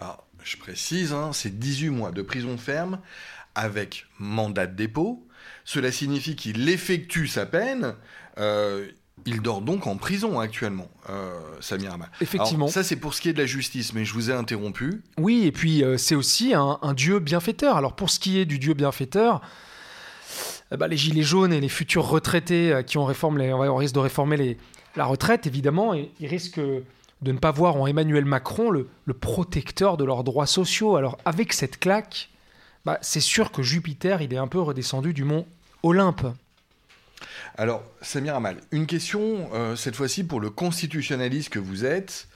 Alors, 0.00 0.26
je 0.42 0.56
précise, 0.56 1.12
hein, 1.12 1.32
c'est 1.32 1.58
18 1.58 1.90
mois 1.90 2.12
de 2.12 2.22
prison 2.22 2.56
ferme 2.56 3.00
avec 3.54 4.06
mandat 4.18 4.66
de 4.66 4.74
dépôt. 4.74 5.26
Cela 5.64 5.92
signifie 5.92 6.36
qu'il 6.36 6.68
effectue 6.68 7.26
sa 7.26 7.46
peine. 7.46 7.94
Euh, 8.38 8.88
il 9.24 9.40
dort 9.40 9.60
donc 9.60 9.86
en 9.86 9.96
prison 9.96 10.38
actuellement, 10.38 10.88
euh, 11.08 11.38
Samir 11.60 11.94
Amal. 11.94 12.10
Effectivement. 12.20 12.68
ça, 12.68 12.82
c'est 12.82 12.96
pour 12.96 13.14
ce 13.14 13.20
qui 13.20 13.28
est 13.28 13.32
de 13.32 13.38
la 13.38 13.46
justice, 13.46 13.92
mais 13.92 14.04
je 14.04 14.12
vous 14.12 14.30
ai 14.30 14.34
interrompu. 14.34 15.02
Oui, 15.18 15.44
et 15.44 15.52
puis 15.52 15.82
euh, 15.82 15.96
c'est 15.96 16.14
aussi 16.14 16.52
un, 16.54 16.78
dieu 16.94 17.18
bienfaiteur. 17.18 17.76
Alors 17.76 17.94
pour 17.94 18.10
ce 18.10 18.20
qui 18.20 18.38
est 18.38 18.44
du 18.44 18.58
dieu 18.58 18.74
bienfaiteur, 18.74 19.40
eh 20.72 20.76
ben, 20.76 20.86
les 20.86 20.96
gilets 20.96 21.22
jaunes 21.22 21.52
et 21.52 21.60
les 21.60 21.68
futurs 21.68 22.06
retraités 22.06 22.72
euh, 22.72 22.82
qui 22.82 22.98
ont 22.98 23.04
réforme 23.04 23.38
les, 23.38 23.52
on 23.52 23.76
risque 23.76 23.94
de 23.94 24.00
réformer 24.00 24.36
les, 24.36 24.58
la 24.96 25.06
retraite, 25.06 25.46
évidemment, 25.46 25.94
ils 25.94 26.26
risquent 26.26 26.60
de 26.60 27.32
ne 27.32 27.38
pas 27.38 27.50
voir 27.50 27.76
en 27.76 27.86
Emmanuel 27.86 28.24
Macron 28.24 28.70
le, 28.70 28.88
protecteur 29.18 29.96
de 29.96 30.04
leurs 30.04 30.24
droits 30.24 30.46
sociaux. 30.46 30.96
Alors 30.96 31.18
avec 31.24 31.52
cette 31.52 31.78
claque, 31.78 32.30
bah, 32.84 32.98
c'est 33.00 33.20
sûr 33.20 33.50
que 33.50 33.62
Jupiter, 33.62 34.22
il 34.22 34.32
est 34.32 34.38
un 34.38 34.48
peu 34.48 34.60
redescendu 34.60 35.12
du 35.12 35.24
mont 35.24 35.46
Olympe. 35.82 36.26
Alors, 37.58 37.82
Samir 38.02 38.34
Amal, 38.34 38.60
une 38.70 38.86
question, 38.86 39.48
euh, 39.54 39.76
cette 39.76 39.96
fois-ci 39.96 40.24
pour 40.24 40.40
le 40.40 40.50
constitutionnaliste 40.50 41.48
que 41.48 41.58
vous 41.58 41.86
êtes. 41.86 42.28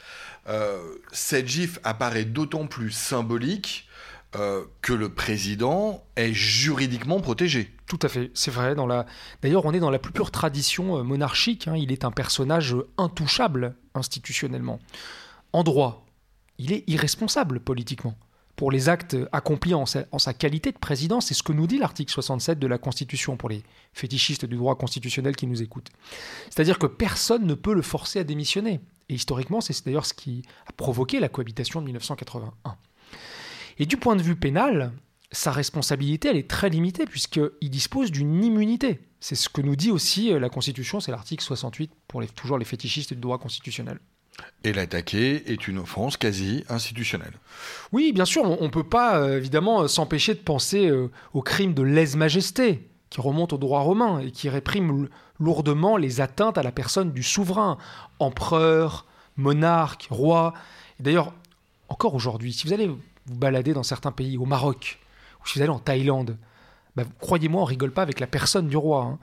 Euh, 0.48 0.78
cette 1.12 1.46
gifle 1.46 1.78
apparaît 1.84 2.24
d'autant 2.24 2.66
plus 2.66 2.90
symbolique 2.90 3.86
euh, 4.34 4.64
que 4.80 4.94
le 4.94 5.10
président 5.10 6.02
est 6.16 6.32
juridiquement 6.32 7.20
protégé. 7.20 7.70
Tout 7.86 7.98
à 8.00 8.08
fait, 8.08 8.30
c'est 8.32 8.50
vrai. 8.50 8.74
D'ailleurs, 9.42 9.66
on 9.66 9.74
est 9.74 9.80
dans 9.80 9.90
la 9.90 9.98
plus 9.98 10.12
pure 10.12 10.30
tradition 10.30 11.04
monarchique. 11.04 11.68
Hein. 11.68 11.76
Il 11.76 11.92
est 11.92 12.06
un 12.06 12.12
personnage 12.12 12.74
intouchable 12.96 13.74
institutionnellement. 13.94 14.78
En 15.52 15.64
droit, 15.64 16.06
il 16.56 16.72
est 16.72 16.84
irresponsable 16.86 17.60
politiquement 17.60 18.16
pour 18.60 18.70
les 18.70 18.90
actes 18.90 19.16
accomplis 19.32 19.72
en 19.72 19.86
sa, 19.86 20.34
qualité 20.34 20.70
de 20.70 20.76
président. 20.76 21.22
C'est 21.22 21.32
ce 21.32 21.42
que 21.42 21.54
nous 21.54 21.66
dit 21.66 21.78
l'article 21.78 22.12
67 22.12 22.58
de 22.58 22.66
la 22.66 22.76
Constitution 22.76 23.38
pour 23.38 23.48
les 23.48 23.62
fétichistes 23.94 24.44
du 24.44 24.56
droit 24.56 24.76
constitutionnel 24.76 25.34
qui 25.34 25.46
nous 25.46 25.62
écoutent. 25.62 25.88
C'est-à-dire 26.50 26.78
que 26.78 26.86
personne 26.86 27.46
ne 27.46 27.54
peut 27.54 27.72
le 27.72 27.80
forcer 27.80 28.18
à 28.18 28.24
démissionner. 28.24 28.80
Et 29.08 29.14
historiquement, 29.14 29.62
c'est 29.62 29.86
d'ailleurs 29.86 30.04
ce 30.04 30.12
qui 30.12 30.42
a 30.66 30.72
provoqué 30.72 31.20
la 31.20 31.30
cohabitation 31.30 31.80
de 31.80 31.86
1981. 31.86 32.76
Et 33.78 33.86
du 33.86 33.96
point 33.96 34.14
de 34.14 34.22
vue 34.22 34.36
pénal, 34.36 34.92
sa 35.32 35.52
responsabilité, 35.52 36.28
elle 36.28 36.36
est 36.36 36.50
très 36.50 36.68
limitée 36.68 37.06
puisqu'il 37.06 37.70
dispose 37.70 38.10
d'une 38.10 38.44
immunité. 38.44 39.00
C'est 39.20 39.36
ce 39.36 39.48
que 39.48 39.62
nous 39.62 39.74
dit 39.74 39.90
aussi 39.90 40.38
la 40.38 40.50
Constitution, 40.50 41.00
c'est 41.00 41.12
l'article 41.12 41.42
68 41.42 41.92
pour 42.06 42.20
les, 42.20 42.28
toujours 42.28 42.58
les 42.58 42.66
fétichistes 42.66 43.14
du 43.14 43.20
droit 43.20 43.38
constitutionnel. 43.38 44.00
Et 44.64 44.72
l'attaquer 44.72 45.50
est 45.50 45.68
une 45.68 45.78
offense 45.78 46.16
quasi 46.16 46.64
institutionnelle. 46.68 47.32
Oui, 47.92 48.12
bien 48.12 48.24
sûr, 48.24 48.44
on 48.44 48.64
ne 48.64 48.68
peut 48.68 48.84
pas 48.84 49.18
euh, 49.18 49.38
évidemment 49.38 49.82
euh, 49.82 49.88
s'empêcher 49.88 50.34
de 50.34 50.40
penser 50.40 50.88
euh, 50.88 51.10
au 51.32 51.42
crime 51.42 51.72
de 51.72 51.82
lèse-majesté, 51.82 52.88
qui 53.08 53.20
remonte 53.20 53.52
au 53.52 53.58
droit 53.58 53.80
romain 53.80 54.20
et 54.20 54.30
qui 54.30 54.48
réprime 54.48 55.08
lourdement 55.38 55.96
les 55.96 56.20
atteintes 56.20 56.58
à 56.58 56.62
la 56.62 56.72
personne 56.72 57.12
du 57.12 57.22
souverain, 57.22 57.78
empereur, 58.18 59.06
monarque, 59.36 60.08
roi. 60.10 60.52
D'ailleurs, 61.00 61.32
encore 61.88 62.14
aujourd'hui, 62.14 62.52
si 62.52 62.66
vous 62.66 62.72
allez 62.72 62.88
vous 62.88 63.36
baladez 63.36 63.72
dans 63.72 63.82
certains 63.82 64.12
pays, 64.12 64.36
au 64.36 64.44
Maroc, 64.44 64.98
ou 65.42 65.48
si 65.48 65.58
vous 65.58 65.62
allez 65.62 65.72
en 65.72 65.78
Thaïlande, 65.78 66.36
bah, 66.96 67.04
croyez-moi, 67.20 67.62
on 67.62 67.64
rigole 67.64 67.92
pas 67.92 68.02
avec 68.02 68.20
la 68.20 68.26
personne 68.26 68.68
du 68.68 68.76
roi. 68.76 69.04
hein. 69.04 69.18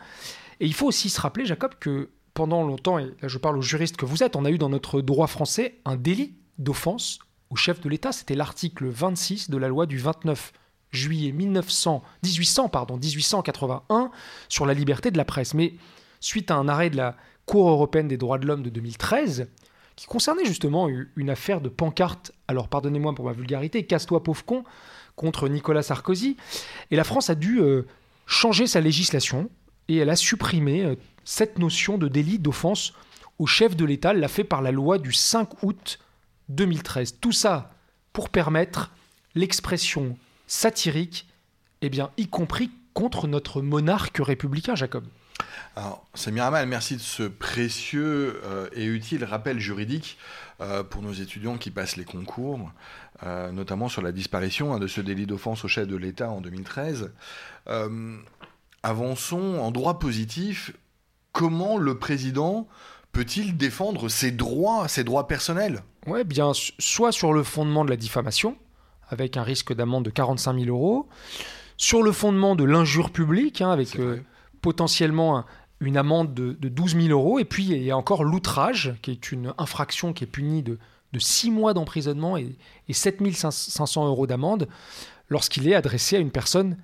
Et 0.60 0.66
il 0.66 0.74
faut 0.74 0.88
aussi 0.88 1.10
se 1.10 1.22
rappeler, 1.22 1.46
Jacob, 1.46 1.74
que 1.80 2.10
pendant 2.38 2.62
longtemps, 2.62 3.00
et 3.00 3.06
là 3.20 3.28
je 3.28 3.40
parle 3.40 3.58
aux 3.58 3.64
juristes 3.64 3.98
que 3.98 4.06
vous 4.06 4.22
êtes, 4.22 4.36
on 4.36 4.46
a 4.46 4.52
eu 4.52 4.60
dans 4.60 4.70
notre 4.70 5.02
droit 5.02 5.26
français 5.26 5.80
un 5.86 5.96
délit 5.96 6.36
d'offense 6.60 7.18
au 7.50 7.56
chef 7.56 7.82
de 7.82 7.90
l'État. 7.90 8.12
C'était 8.12 8.36
l'article 8.36 8.86
26 8.86 9.50
de 9.50 9.58
la 9.58 9.68
loi 9.68 9.88
du 9.88 9.98
29 9.98 10.54
juillet 10.92 11.32
1900, 11.32 12.04
1800, 12.24 12.70
pardon, 12.70 12.98
1881 12.98 14.12
sur 14.50 14.68
la 14.68 14.76
liberté 14.76 15.10
de 15.10 15.18
la 15.18 15.26
presse. 15.26 15.56
Mais 15.56 15.74
suite 16.20 16.52
à 16.52 16.58
un 16.58 16.68
arrêt 16.68 16.92
de 16.92 16.98
la 16.98 17.18
Cour 17.48 17.70
européenne 17.70 18.08
des 18.08 18.18
droits 18.18 18.38
de 18.38 18.46
l'homme 18.46 18.62
de 18.62 18.70
2013, 18.70 19.50
qui 19.96 20.06
concernait 20.06 20.46
justement 20.46 20.90
une 21.16 21.32
affaire 21.32 21.60
de 21.60 21.70
pancarte, 21.70 22.34
alors 22.48 22.68
pardonnez-moi 22.68 23.16
pour 23.16 23.26
ma 23.26 23.34
vulgarité, 23.34 23.84
casse-toi 23.88 24.22
pauvre 24.22 24.46
con, 24.46 24.64
contre 25.16 25.50
Nicolas 25.50 25.82
Sarkozy, 25.82 26.38
et 26.92 26.98
la 26.98 27.04
France 27.04 27.32
a 27.32 27.36
dû 27.36 27.62
euh, 27.62 27.88
changer 28.28 28.68
sa 28.68 28.80
législation 28.80 29.50
et 29.88 29.98
elle 29.98 30.12
a 30.12 30.16
supprimé 30.16 30.84
euh, 30.84 30.96
cette 31.28 31.60
notion 31.60 31.98
de 31.98 32.08
délit 32.08 32.40
d'offense 32.40 32.94
au 33.38 33.46
chef 33.46 33.76
de 33.76 33.84
l'État. 33.84 34.14
L'a 34.14 34.30
fait 34.30 34.46
par 34.46 34.62
la 34.62 34.72
loi 34.72 34.98
du 34.98 35.12
5 35.12 35.62
août 35.62 36.00
2013. 36.48 37.20
Tout 37.20 37.34
ça 37.34 37.74
pour 38.14 38.30
permettre 38.30 38.92
l'expression 39.36 40.18
satirique, 40.48 41.28
eh 41.82 41.90
bien, 41.90 42.12
y 42.16 42.28
compris 42.28 42.72
contre 42.94 43.28
notre 43.28 43.62
monarque 43.62 44.20
républicain, 44.20 44.76
Jacob. 44.76 45.04
Alors, 45.76 46.08
Samir 46.14 46.46
Amal, 46.46 46.66
merci 46.66 46.96
de 46.96 47.02
ce 47.02 47.24
précieux 47.24 48.42
euh, 48.46 48.70
et 48.72 48.86
utile 48.86 49.26
rappel 49.26 49.60
juridique 49.60 50.18
euh, 50.62 50.82
pour 50.82 51.02
nos 51.02 51.12
étudiants 51.12 51.58
qui 51.58 51.72
passent 51.72 51.98
les 51.98 52.06
concours, 52.06 52.72
euh, 53.24 53.52
notamment 53.52 53.90
sur 53.90 54.02
la 54.02 54.14
disparition 54.14 54.74
hein, 54.74 54.80
de 54.80 54.88
ce 54.88 55.02
délit 55.02 55.26
d'offense 55.26 55.66
au 55.66 55.68
chef 55.68 55.88
de 55.88 55.98
l'État 55.98 56.30
en 56.30 56.40
2013. 56.40 57.12
Euh, 57.68 58.18
avançons 58.82 59.60
en 59.60 59.72
droit 59.72 60.00
positif. 60.00 60.72
Comment 61.38 61.78
le 61.78 62.00
président 62.00 62.68
peut-il 63.12 63.58
défendre 63.58 64.10
ses 64.10 64.32
droits, 64.32 64.88
ses 64.88 65.04
droits 65.04 65.28
personnels? 65.28 65.84
Ouais, 66.08 66.24
bien, 66.24 66.52
soit 66.56 67.12
sur 67.12 67.32
le 67.32 67.44
fondement 67.44 67.86
de 67.86 67.92
la 67.92 67.96
diffamation, 67.96 68.58
avec 69.08 69.38
un 69.38 69.44
risque 69.44 69.72
d'amende 69.72 70.06
de 70.06 70.10
45 70.10 70.60
000 70.60 70.76
euros, 70.76 71.08
sur 71.78 72.02
le 72.02 72.12
fondement 72.12 72.56
de 72.56 72.64
l'injure 72.64 73.12
publique, 73.12 73.62
hein, 73.62 73.70
avec 73.70 74.00
euh, 74.00 74.20
potentiellement 74.64 75.38
un, 75.38 75.46
une 75.80 75.96
amende 75.96 76.34
de, 76.34 76.54
de 76.54 76.70
12 76.70 77.00
000 77.00 77.10
euros, 77.10 77.38
et 77.38 77.46
puis 77.46 77.66
il 77.66 77.84
y 77.84 77.92
a 77.92 77.98
encore 77.98 78.24
l'outrage, 78.24 78.96
qui 79.04 79.12
est 79.12 79.32
une 79.32 79.54
infraction 79.60 80.14
qui 80.14 80.24
est 80.24 80.28
punie 80.28 80.64
de, 80.64 80.80
de 81.14 81.20
6 81.20 81.52
mois 81.52 81.76
d'emprisonnement 81.76 82.38
et, 82.38 82.56
et 82.88 82.94
7 82.94 83.22
500 83.32 84.08
euros 84.08 84.26
d'amende 84.26 84.68
lorsqu'il 85.30 85.68
est 85.68 85.76
adressé 85.76 86.16
à 86.16 86.20
une 86.20 86.32
personne 86.32 86.78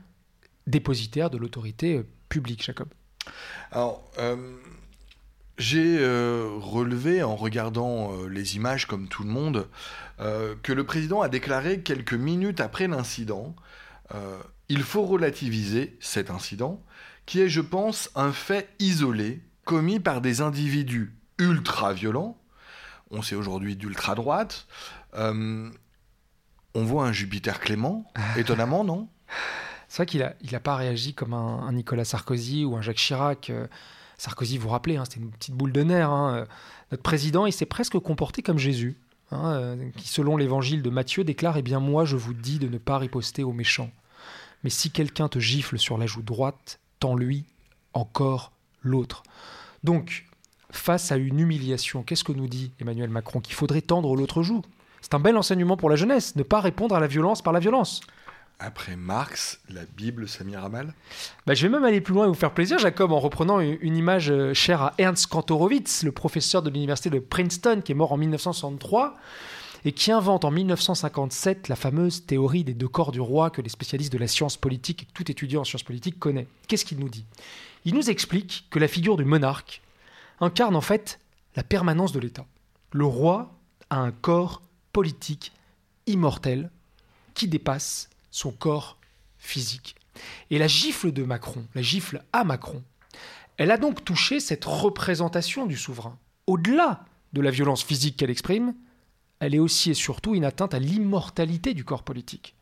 dépositaire 0.67 1.31
de 1.31 1.39
l'autorité 1.39 1.97
euh, 1.97 2.07
publique, 2.29 2.63
Jacob. 2.63 2.87
Alors, 3.71 4.03
euh, 4.19 4.35
j'ai 5.57 5.97
euh, 5.99 6.49
relevé 6.59 7.23
en 7.23 7.35
regardant 7.35 8.13
euh, 8.13 8.27
les 8.27 8.55
images 8.55 8.87
comme 8.87 9.07
tout 9.07 9.23
le 9.23 9.29
monde 9.29 9.67
que 10.61 10.71
le 10.71 10.85
président 10.85 11.21
a 11.21 11.27
déclaré 11.27 11.81
quelques 11.81 12.13
minutes 12.13 12.61
après 12.61 12.87
l'incident 12.87 13.55
il 14.69 14.83
faut 14.83 15.05
relativiser 15.05 15.97
cet 15.99 16.29
incident 16.29 16.81
qui 17.25 17.41
est, 17.41 17.49
je 17.49 17.61
pense, 17.61 18.09
un 18.15 18.31
fait 18.31 18.69
isolé 18.79 19.41
commis 19.65 19.99
par 19.99 20.21
des 20.21 20.41
individus 20.41 21.13
ultra 21.37 21.93
violents. 21.93 22.37
On 23.11 23.21
sait 23.21 23.35
aujourd'hui 23.35 23.75
d'ultra 23.75 24.15
droite. 24.15 24.67
Euh, 25.15 25.69
on 26.73 26.83
voit 26.83 27.05
un 27.05 27.11
Jupiter 27.11 27.59
Clément, 27.59 28.11
étonnamment, 28.37 28.83
non? 28.83 29.09
C'est 29.93 29.97
vrai 29.97 30.05
qu'il 30.07 30.21
n'a 30.21 30.33
il 30.41 30.55
a 30.55 30.59
pas 30.59 30.75
réagi 30.75 31.13
comme 31.13 31.35
un, 31.35 31.71
Nicolas 31.71 32.03
Sarkozy 32.03 32.65
ou 32.65 32.75
un 32.75 32.81
Jacques 32.81 32.97
Chirac. 32.97 33.51
Euh, 33.51 33.67
Sarkozy, 34.17 34.57
vous 34.57 34.63
vous 34.63 34.69
rappelez, 34.69 34.97
hein, 34.97 35.03
c'était 35.05 35.19
une 35.19 35.29
petite 35.29 35.53
boule 35.53 35.71
de 35.71 35.83
nerfs. 35.83 36.09
hein. 36.09 36.33
Euh, 36.33 36.45
Notre 36.89 37.03
président, 37.03 37.45
il 37.45 37.53
s'est 37.53 37.67
presque 37.67 37.99
comporté 37.99 38.41
comme 38.41 38.57
Jésus, 38.57 38.97
hein, 39.29 39.51
euh, 39.51 39.89
qui, 39.95 40.07
selon 40.07 40.35
l'évangile 40.35 40.81
de 40.81 40.89
Matthieu, 40.89 41.23
déclare 41.23 41.57
Eh 41.57 41.61
bien, 41.61 41.79
moi, 41.79 42.05
je 42.05 42.15
vous 42.15 42.33
dis 42.33 42.57
de 42.57 42.67
ne 42.67 42.79
pas 42.79 42.97
riposter 42.97 43.43
aux 43.43 43.53
méchants. 43.53 43.91
Mais 44.63 44.71
si 44.71 44.89
quelqu'un 44.89 45.27
te 45.27 45.37
gifle 45.37 45.77
sur 45.77 45.99
la 45.99 46.07
joue 46.07 46.23
droite, 46.23 46.79
tends-lui 46.99 47.45
encore 47.93 48.51
l'autre. 48.81 49.21
Donc, 49.83 50.25
face 50.71 51.11
à 51.11 51.17
une 51.17 51.39
humiliation, 51.39 52.01
qu'est-ce 52.01 52.23
que 52.23 52.31
nous 52.31 52.47
dit 52.47 52.71
Emmanuel 52.79 53.11
Macron 53.11 53.41
Qu'il 53.41 53.53
faudrait 53.53 53.81
tendre 53.81 54.15
l'autre 54.15 54.41
joue? 54.41 54.63
C'est 55.01 55.13
un 55.13 55.19
bel 55.19 55.37
enseignement 55.37 55.77
pour 55.77 55.91
la 55.91 55.97
jeunesse, 55.97 56.35
ne 56.35 56.41
pas 56.41 56.61
répondre 56.61 56.95
à 56.95 56.99
la 56.99 57.05
violence 57.05 57.43
par 57.43 57.53
la 57.53 57.59
violence. 57.59 58.01
Après 58.65 58.95
Marx, 58.95 59.59
la 59.69 59.81
Bible, 59.83 60.25
Samir 60.25 60.63
Amal 60.63 60.93
Bah, 61.45 61.53
je 61.53 61.67
vais 61.67 61.69
même 61.69 61.83
aller 61.83 61.99
plus 61.99 62.13
loin 62.13 62.23
et 62.23 62.27
vous 62.29 62.33
faire 62.33 62.53
plaisir, 62.53 62.79
Jacob, 62.79 63.11
en 63.11 63.19
reprenant 63.19 63.59
une, 63.59 63.97
image 63.97 64.31
euh, 64.31 64.53
chère 64.53 64.81
à 64.81 64.93
Ernst 64.97 65.27
Kantorowicz, 65.27 66.03
le 66.03 66.13
professeur 66.13 66.61
de 66.61 66.69
l'université 66.69 67.09
de 67.09 67.19
Princeton, 67.19 67.81
qui 67.83 67.91
est 67.91 67.95
mort 67.95 68.13
en 68.13 68.17
1963 68.17 69.15
et 69.83 69.91
qui 69.91 70.13
invente 70.13 70.45
en 70.45 70.51
1957 70.51 71.67
la 71.67 71.75
fameuse 71.75 72.25
théorie 72.25 72.63
des 72.63 72.73
deux 72.73 72.87
corps 72.87 73.11
du 73.11 73.19
roi 73.19 73.49
que 73.49 73.61
les 73.61 73.67
spécialistes 73.67 74.13
de 74.13 74.17
la 74.17 74.27
science 74.27 74.55
politique 74.55 75.03
et 75.03 75.07
tout 75.13 75.29
étudiant 75.29 75.61
en 75.61 75.65
sciences 75.65 75.83
politiques 75.83 76.17
connaît. 76.17 76.47
Qu'est-ce 76.69 76.85
qu'il 76.85 76.99
nous 76.99 77.09
dit? 77.09 77.25
Il 77.83 77.93
nous 77.93 78.09
explique 78.09 78.67
que 78.69 78.79
la 78.79 78.87
figure 78.87 79.17
du 79.17 79.25
monarque 79.25 79.81
incarne 80.39 80.77
en 80.77 80.81
fait 80.81 81.19
la 81.57 81.63
permanence 81.63 82.13
de 82.13 82.19
l'État. 82.21 82.45
Le 82.93 83.03
roi 83.03 83.59
a 83.89 83.97
un 83.97 84.11
corps 84.11 84.61
politique 84.93 85.51
immortel 86.07 86.71
qui 87.33 87.49
dépasse 87.49 88.07
son 88.33 88.51
corps 88.51 88.97
physique. 89.37 89.95
Et 90.49 90.57
la 90.57 90.67
gifle 90.67 91.11
de 91.11 91.23
Macron, 91.23 91.65
la 91.75 91.81
gifle 91.81 92.23
à 92.33 92.43
Macron, 92.43 92.83
elle 93.57 93.71
a 93.71 93.77
donc 93.77 94.03
touché 94.03 94.39
cette 94.39 94.65
représentation 94.65 95.65
du 95.67 95.77
souverain. 95.77 96.17
Au-delà 96.47 97.05
de 97.33 97.41
la 97.41 97.51
violence 97.51 97.83
physique 97.83 98.17
qu'elle 98.17 98.31
exprime, 98.31 98.73
elle 99.39 99.53
est 99.53 99.59
aussi 99.59 99.91
et 99.91 99.93
surtout 99.93 100.33
une 100.33 100.45
atteinte 100.45 100.73
à 100.73 100.79
l'immortalité 100.79 101.73
du 101.73 101.85
corps 101.85 102.03
politique. 102.03 102.55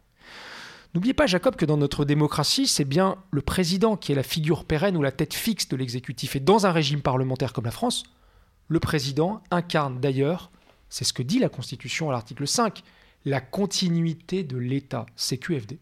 N'oubliez 0.93 1.13
pas, 1.13 1.25
Jacob, 1.25 1.55
que 1.55 1.65
dans 1.65 1.77
notre 1.77 2.03
démocratie, 2.03 2.67
c'est 2.67 2.83
bien 2.83 3.15
le 3.31 3.41
président 3.41 3.95
qui 3.95 4.11
est 4.11 4.15
la 4.15 4.23
figure 4.23 4.65
pérenne 4.65 4.97
ou 4.97 5.01
la 5.01 5.13
tête 5.13 5.33
fixe 5.33 5.69
de 5.69 5.77
l'exécutif. 5.77 6.35
Et 6.35 6.41
dans 6.41 6.65
un 6.65 6.71
régime 6.71 7.01
parlementaire 7.01 7.53
comme 7.53 7.65
la 7.65 7.71
France, 7.71 8.03
le 8.67 8.79
président 8.81 9.41
incarne 9.51 10.01
d'ailleurs, 10.01 10.51
c'est 10.89 11.05
ce 11.05 11.13
que 11.13 11.23
dit 11.23 11.39
la 11.39 11.47
Constitution 11.47 12.09
à 12.09 12.11
l'article 12.11 12.45
5, 12.45 12.83
la 13.25 13.41
continuité 13.41 14.43
de 14.43 14.57
l'État, 14.57 15.05
CQFD. 15.15 15.79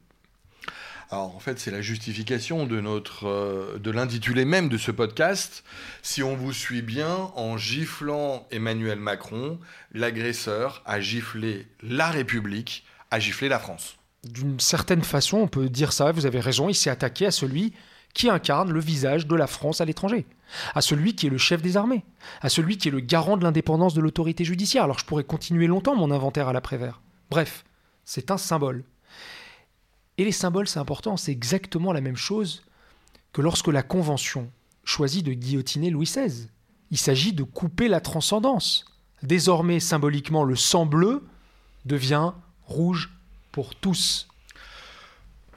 Alors 1.12 1.36
en 1.36 1.39
fait, 1.39 1.58
c'est 1.58 1.72
la 1.72 1.81
justification 1.81 2.67
de 2.67 2.79
notre 2.81 3.27
euh, 3.27 3.79
de 3.79 3.89
l'intitulé 3.89 4.46
même 4.46 4.69
de 4.69 4.77
ce 4.77 4.91
podcast. 4.91 5.63
Si 6.03 6.22
on 6.22 6.36
vous 6.36 6.53
suit 6.53 6.84
bien, 6.84 7.31
en 7.36 7.58
giflant 7.58 8.48
Emmanuel 8.51 9.00
Macron, 9.00 9.60
l'agresseur 9.91 10.84
a 10.86 11.00
giflé 11.00 11.65
la 11.81 12.12
République, 12.12 12.86
a 13.10 13.19
giflé 13.19 13.50
la 13.50 13.58
France. 13.58 13.96
D'une 14.24 14.60
certaine 14.60 15.01
façon, 15.01 15.38
on 15.38 15.48
peut 15.48 15.69
dire 15.69 15.93
ça, 15.93 16.12
vous 16.12 16.27
avez 16.27 16.41
raison, 16.41 16.69
il 16.69 16.75
s'est 16.75 16.91
attaqué 16.91 17.25
à 17.25 17.31
celui 17.31 17.74
qui 18.13 18.29
incarne 18.29 18.72
le 18.72 18.79
visage 18.79 19.25
de 19.25 19.36
la 19.36 19.48
France 19.48 19.81
à 19.81 19.86
l'étranger, 19.86 20.27
à 20.75 20.81
celui 20.81 21.15
qui 21.15 21.27
est 21.27 21.31
le 21.31 21.38
chef 21.38 21.62
des 21.62 21.77
armées, 21.77 22.03
à 22.41 22.50
celui 22.50 22.77
qui 22.77 22.89
est 22.89 22.91
le 22.91 23.00
garant 23.00 23.38
de 23.38 23.43
l'indépendance 23.43 23.96
de 23.96 24.01
l'autorité 24.01 24.43
judiciaire. 24.43 24.84
Alors 24.84 25.00
je 25.00 25.05
pourrais 25.05 25.24
continuer 25.24 25.65
longtemps 25.65 25.96
mon 25.96 26.12
inventaire 26.12 26.48
à 26.48 26.53
l'après-vert. 26.53 27.01
Bref, 27.29 27.63
c'est 28.05 28.31
un 28.31 28.38
symbole. 28.38 28.83
Et 30.17 30.25
les 30.25 30.31
symboles, 30.31 30.67
c'est 30.67 30.79
important, 30.79 31.15
c'est 31.15 31.31
exactement 31.31 31.93
la 31.93 32.01
même 32.01 32.17
chose 32.17 32.63
que 33.31 33.41
lorsque 33.41 33.67
la 33.67 33.83
Convention 33.83 34.51
choisit 34.83 35.25
de 35.25 35.33
guillotiner 35.33 35.89
Louis 35.89 36.05
XVI. 36.05 36.48
Il 36.91 36.98
s'agit 36.98 37.33
de 37.33 37.43
couper 37.43 37.88
la 37.88 38.01
transcendance. 38.01 38.86
Désormais, 39.21 39.79
symboliquement, 39.79 40.43
le 40.43 40.55
sang 40.55 40.86
bleu 40.86 41.24
devient 41.86 42.31
rouge 42.65 43.12
pour 43.51 43.75
tous. 43.75 44.27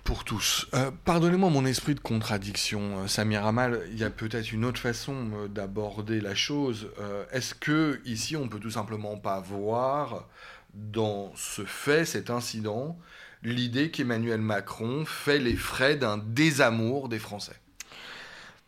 Pour 0.05 0.25
tous. 0.25 0.67
Euh, 0.75 0.91
Pardonnez-moi 1.05 1.49
mon 1.49 1.65
esprit 1.65 1.95
de 1.95 2.01
contradiction, 2.01 2.99
euh, 2.99 3.07
Samir 3.07 3.47
Amal. 3.47 3.83
Il 3.93 3.99
y 3.99 4.05
a 4.05 4.11
peut-être 4.11 4.53
une 4.53 4.65
autre 4.65 4.81
façon 4.81 5.31
euh, 5.35 5.49
d'aborder 5.49 6.21
la 6.21 6.35
chose. 6.35 6.89
Est-ce 7.31 7.55
que 7.55 8.01
ici, 8.05 8.37
on 8.37 8.49
peut 8.49 8.59
tout 8.59 8.73
simplement 8.73 9.17
pas 9.17 9.41
voir 9.41 10.27
dans 10.75 11.33
ce 11.37 11.65
fait, 11.65 12.05
cet 12.05 12.31
incident, 12.31 12.99
l'idée 13.43 13.91
qu'Emmanuel 13.91 14.41
Macron 14.41 15.05
fait 15.05 15.39
les 15.39 15.57
frais 15.57 15.97
d'un 15.97 16.19
désamour 16.19 17.09
des 17.09 17.19
Français 17.19 17.57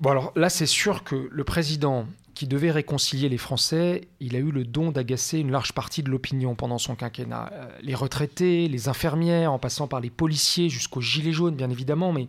Bon 0.00 0.10
alors 0.10 0.32
là, 0.34 0.50
c'est 0.50 0.66
sûr 0.66 1.04
que 1.04 1.28
le 1.30 1.44
président 1.44 2.06
qui 2.34 2.48
devait 2.48 2.72
réconcilier 2.72 3.28
les 3.28 3.38
Français, 3.38 4.08
il 4.18 4.34
a 4.34 4.40
eu 4.40 4.50
le 4.50 4.64
don 4.64 4.90
d'agacer 4.90 5.38
une 5.38 5.52
large 5.52 5.72
partie 5.72 6.02
de 6.02 6.10
l'opinion 6.10 6.56
pendant 6.56 6.78
son 6.78 6.96
quinquennat. 6.96 7.50
Euh, 7.52 7.68
les 7.80 7.94
retraités, 7.94 8.66
les 8.66 8.88
infirmières, 8.88 9.52
en 9.52 9.60
passant 9.60 9.86
par 9.86 10.00
les 10.00 10.10
policiers 10.10 10.68
jusqu'aux 10.68 11.00
gilets 11.00 11.32
jaunes, 11.32 11.54
bien 11.54 11.70
évidemment, 11.70 12.12
mais 12.12 12.28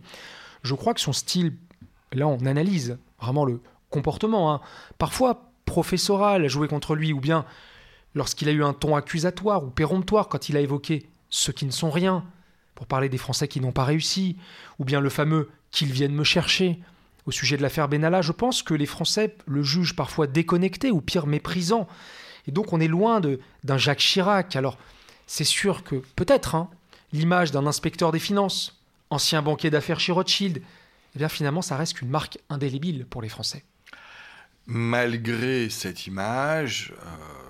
je 0.62 0.75
crois 0.75 0.94
que 0.94 1.01
son 1.01 1.13
style, 1.13 1.53
là 2.13 2.27
on 2.27 2.46
analyse 2.46 3.00
vraiment 3.20 3.46
le 3.46 3.60
comportement, 3.89 4.53
hein, 4.53 4.62
parfois 5.00 5.50
professoral 5.65 6.48
jouer 6.48 6.67
contre 6.67 6.96
lui, 6.96 7.12
ou 7.12 7.20
bien 7.20 7.46
lorsqu'il 8.16 8.50
a 8.50 8.52
eu 8.52 8.64
un 8.64 8.74
ton 8.74 8.96
accusatoire 8.96 9.64
ou 9.64 9.70
péremptoire 9.70 10.30
quand 10.30 10.50
il 10.50 10.58
a 10.58 10.62
évoqué 10.62 11.08
ceux 11.30 11.54
qui 11.54 11.66
ne 11.66 11.72
sont 11.72 11.92
rien, 11.92 12.24
pour 12.74 12.88
parler 12.88 13.10
des 13.10 13.18
Français 13.18 13.48
qui 13.48 13.62
n'ont 13.62 13.72
pas 13.72 13.84
réussi, 13.84 14.38
ou 14.80 14.86
bien 14.86 15.00
le 15.00 15.10
fameux 15.10 15.50
qu'ils 15.72 15.92
viennent 15.92 16.16
me 16.16 16.24
chercher. 16.24 16.80
Au 17.26 17.32
sujet 17.32 17.58
de 17.58 17.62
l'affaire 17.62 17.88
Benalla, 17.88 18.22
je 18.22 18.32
pense 18.32 18.64
que 18.64 18.74
les 18.74 18.86
Français 18.86 19.36
le 19.48 19.64
jugent 19.64 19.96
parfois 19.96 20.28
déconnecté 20.28 20.92
ou 20.92 21.02
pire 21.02 21.28
méprisant. 21.28 21.88
Et 22.48 22.52
donc 22.52 22.74
on 22.74 22.80
est 22.80 22.88
loin 22.88 23.22
d'un 23.64 23.78
Jacques 23.78 24.00
Chirac. 24.00 24.56
Alors 24.56 24.78
c'est 25.26 25.44
sûr 25.44 25.84
que 25.84 25.96
peut-être 26.16 26.56
hein, 26.56 26.70
l'image 27.14 27.52
d'un 27.52 27.66
inspecteur 27.66 28.12
des 28.12 28.20
finances, 28.20 28.80
ancien 29.10 29.42
banquier 29.42 29.70
d'affaires 29.70 30.00
chez 30.00 30.12
Rothschild, 30.12 30.62
eh 31.16 31.18
bien 31.18 31.30
finalement 31.30 31.62
ça 31.62 31.78
reste 31.78 31.94
qu'une 31.94 32.10
marque 32.10 32.38
indélébile 32.50 33.06
pour 33.06 33.22
les 33.22 33.30
Français. 33.30 33.64
Malgré 34.68 35.70
cette 35.70 36.08
image, 36.08 36.94
euh, 37.04 37.45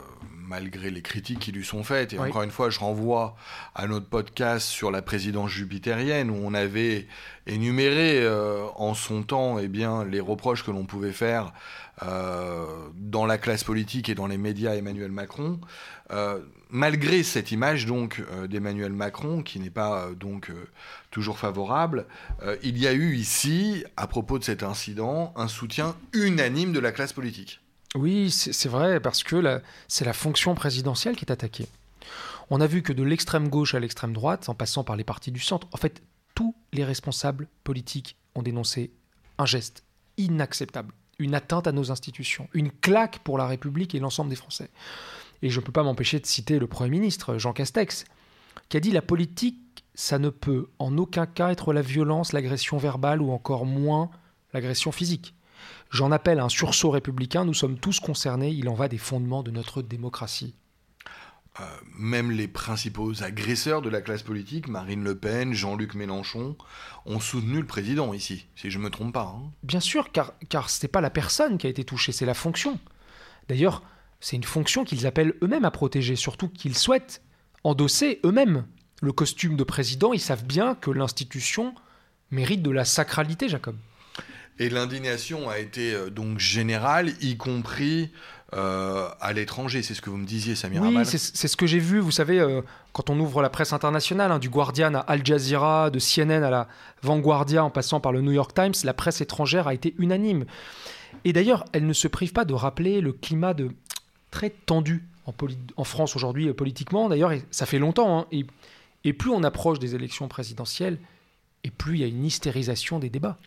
malgré 0.48 0.92
les 0.92 1.02
critiques 1.02 1.40
qui 1.40 1.52
lui 1.52 1.66
sont 1.66 1.84
faites. 1.84 2.14
Et 2.14 2.20
encore 2.20 2.44
une 2.44 2.52
fois, 2.52 2.70
je 2.70 2.80
renvoie 2.80 3.36
à 3.74 3.88
notre 3.88 4.08
podcast 4.08 4.68
sur 4.68 4.92
la 4.92 5.02
présidence 5.02 5.52
jupitérienne 5.52 6.30
où 6.30 6.36
on 6.36 6.54
avait 6.54 7.08
énuméré 7.48 8.22
euh, 8.22 8.66
en 8.76 8.94
son 8.94 9.24
temps 9.24 9.60
eh 9.60 9.68
bien, 9.68 10.04
les 10.06 10.20
reproches 10.20 10.64
que 10.64 10.72
l'on 10.72 10.86
pouvait 10.86 11.12
faire 11.12 11.54
euh, 12.04 12.66
dans 12.96 13.26
la 13.26 13.38
classe 13.38 13.64
politique 13.64 14.10
et 14.10 14.16
dans 14.16 14.28
les 14.28 14.38
médias 14.38 14.76
Emmanuel 14.76 15.12
Macron. 15.12 15.60
Euh, 16.12 16.40
malgré 16.70 17.24
cette 17.24 17.52
image 17.52 17.86
donc 17.86 18.22
d'Emmanuel 18.48 18.92
Macron 18.92 19.42
qui 19.42 19.60
n'est 19.60 19.70
pas 19.70 20.10
donc 20.12 20.52
toujours 21.10 21.38
favorable, 21.38 22.06
il 22.64 22.78
y 22.78 22.88
a 22.88 22.94
eu 22.94 23.16
ici, 23.16 23.84
à 23.98 24.08
propos 24.08 24.40
de 24.40 24.44
cet 24.44 24.62
incident, 24.62 25.34
un 25.38 25.48
soutien 25.48 25.96
unanime 26.14 26.74
de 26.74 26.80
la 26.80 26.92
classe 26.92 27.14
politique. 27.14 27.62
Oui, 27.96 28.30
c'est 28.30 28.70
vrai, 28.70 29.00
parce 29.00 29.24
que 29.24 29.62
c'est 29.88 30.06
la 30.06 30.14
fonction 30.14 30.54
présidentielle 30.54 31.16
qui 31.16 31.24
est 31.24 31.32
attaquée. 31.32 31.68
On 32.50 32.60
a 32.60 32.68
vu 32.68 32.84
que 32.84 32.94
de 32.94 33.04
l'extrême 33.04 33.48
gauche 33.48 33.74
à 33.74 33.80
l'extrême 33.80 34.14
droite, 34.14 34.50
en 34.50 34.54
passant 34.54 34.84
par 34.84 34.98
les 34.98 35.06
partis 35.06 35.32
du 35.32 35.40
centre, 35.40 35.68
en 35.72 35.78
fait, 35.78 36.04
tous 36.36 36.54
les 36.74 36.84
responsables 36.84 37.48
politiques 37.64 38.18
ont 38.36 38.44
dénoncé 38.44 38.92
un 39.38 39.46
geste 39.46 39.84
inacceptable, 40.18 40.94
une 41.20 41.34
atteinte 41.34 41.68
à 41.68 41.72
nos 41.72 41.92
institutions, 41.92 42.50
une 42.54 42.70
claque 42.70 43.20
pour 43.20 43.38
la 43.38 43.48
République 43.48 43.96
et 43.96 44.00
l'ensemble 44.00 44.30
des 44.30 44.36
Français. 44.36 44.70
Et 45.42 45.50
je 45.50 45.60
ne 45.60 45.66
peux 45.66 45.72
pas 45.72 45.84
m'empêcher 45.84 46.20
de 46.20 46.26
citer 46.26 46.60
le 46.60 46.68
Premier 46.68 46.90
ministre, 46.90 47.38
Jean 47.38 47.54
Castex, 47.54 48.04
qui 48.68 48.78
a 48.78 48.82
dit 48.82 48.92
la 48.92 49.02
politique, 49.02 49.86
ça 49.94 50.20
ne 50.20 50.30
peut 50.30 50.68
en 50.80 50.98
aucun 50.98 51.26
cas 51.26 51.52
être 51.52 51.72
la 51.72 51.82
violence, 51.82 52.34
l'agression 52.34 52.78
verbale 52.78 53.22
ou 53.22 53.32
encore 53.32 53.66
moins 53.66 54.10
l'agression 54.54 54.92
physique. 54.92 55.34
J'en 55.92 56.12
appelle 56.12 56.40
à 56.40 56.46
un 56.46 56.50
sursaut 56.50 56.92
républicain, 56.92 57.46
nous 57.46 57.54
sommes 57.54 57.78
tous 57.78 58.00
concernés, 58.00 58.50
il 58.50 58.70
en 58.70 58.74
va 58.74 58.88
des 58.88 58.98
fondements 58.98 59.44
de 59.44 59.52
notre 59.52 59.82
démocratie. 59.82 60.56
Euh, 61.62 61.64
même 61.98 62.32
les 62.32 62.50
principaux 62.50 63.24
agresseurs 63.24 63.82
de 63.82 63.90
la 63.90 64.02
classe 64.02 64.24
politique, 64.24 64.68
Marine 64.68 65.04
Le 65.04 65.18
Pen, 65.18 65.54
Jean-Luc 65.54 65.94
Mélenchon, 65.94 66.58
ont 67.06 67.22
soutenu 67.22 67.60
le 67.60 67.66
président 67.66 68.14
ici, 68.14 68.48
si 68.56 68.70
je 68.70 68.78
ne 68.78 68.84
me 68.84 68.90
trompe 68.90 69.14
pas. 69.14 69.34
Hein. 69.38 69.52
Bien 69.64 69.80
sûr, 69.80 70.12
car, 70.12 70.34
car 70.50 70.70
ce 70.70 70.84
n'est 70.84 70.90
pas 70.90 71.00
la 71.00 71.10
personne 71.10 71.58
qui 71.58 71.68
a 71.68 71.70
été 71.70 71.86
touchée, 71.86 72.12
c'est 72.12 72.26
la 72.26 72.34
fonction. 72.34 72.78
D'ailleurs, 73.48 73.84
c'est 74.20 74.36
une 74.36 74.44
fonction 74.44 74.84
qu'ils 74.84 75.08
appellent 75.08 75.36
eux-mêmes 75.42 75.64
à 75.64 75.72
protéger, 75.72 76.18
surtout 76.18 76.50
qu'ils 76.50 76.78
souhaitent 76.78 77.22
endosser 77.64 78.20
eux-mêmes 78.26 78.66
le 79.02 79.14
costume 79.14 79.56
de 79.56 79.64
président. 79.64 80.12
Ils 80.12 80.20
savent 80.20 80.46
bien 80.46 80.76
que 80.76 80.92
l'institution 80.92 81.74
mérite 82.32 82.64
de 82.64 82.72
la 82.72 82.84
sacralité, 82.84 83.48
Jacob. 83.48 83.78
Et 84.58 84.70
l'indignation 84.70 85.50
a 85.50 85.60
été 85.60 85.94
euh, 85.94 86.10
donc 86.10 86.40
générale, 86.40 87.12
y 87.22 87.36
compris 87.36 88.12
euh, 88.54 89.10
à 89.20 89.34
l'étranger. 89.34 89.84
C'est 89.84 89.94
ce 89.94 90.02
que 90.02 90.10
vous 90.10 90.18
me 90.18 90.26
disiez, 90.26 90.56
Samir 90.56 90.82
Oui, 90.82 90.98
c'est 91.06 91.48
ce 91.48 91.58
que 91.58 91.68
j'ai 91.68 91.80
vu. 91.80 92.00
Vous 92.00 92.12
savez, 92.12 92.40
euh, 92.40 92.62
quand 92.94 93.10
on 93.10 93.20
ouvre 93.20 93.42
la 93.42 93.50
presse 93.50 93.74
internationale, 93.74 94.32
hein, 94.32 94.40
du 94.40 94.50
Guardian 94.50 94.94
à 94.96 95.00
Al 95.00 95.26
Jazeera, 95.26 95.90
de 95.90 96.00
CNN 96.00 96.44
à 96.44 96.50
la 96.50 96.68
Vanguardia, 97.02 97.66
en 97.66 97.70
passant 97.70 98.00
par 98.00 98.14
le 98.14 98.22
New 98.22 98.32
York 98.32 98.54
Times, 98.54 98.74
la 98.86 98.94
presse 98.94 99.20
étrangère 99.20 99.68
a 99.68 99.74
été 99.74 99.94
unanime. 99.98 100.46
Et 101.26 101.34
d'ailleurs, 101.34 101.66
elle 101.74 101.86
ne 101.86 101.94
se 101.94 102.08
prive 102.08 102.32
pas 102.32 102.46
de 102.46 102.54
rappeler 102.54 103.02
le 103.02 103.12
climat 103.12 103.54
de 103.54 103.72
très 104.32 104.52
tendu 104.52 105.04
en, 105.26 105.34
en 105.76 105.84
France 105.84 106.16
aujourd'hui 106.16 106.54
politiquement. 106.54 107.10
D'ailleurs, 107.10 107.34
ça 107.52 107.66
fait 107.66 107.80
longtemps. 107.80 108.20
Hein, 108.20 108.26
et, 108.32 108.46
et 109.04 109.12
plus 109.12 109.32
on 109.32 109.44
approche 109.44 109.80
des 109.80 109.96
élections 109.96 110.30
présidentielles, 110.30 110.98
et 111.66 111.72
plus 111.72 111.96
il 111.96 112.02
y 112.02 112.04
a 112.06 112.08
une 112.08 112.24
hystérisation 112.24 113.00
des 113.00 113.10
débats. 113.10 113.38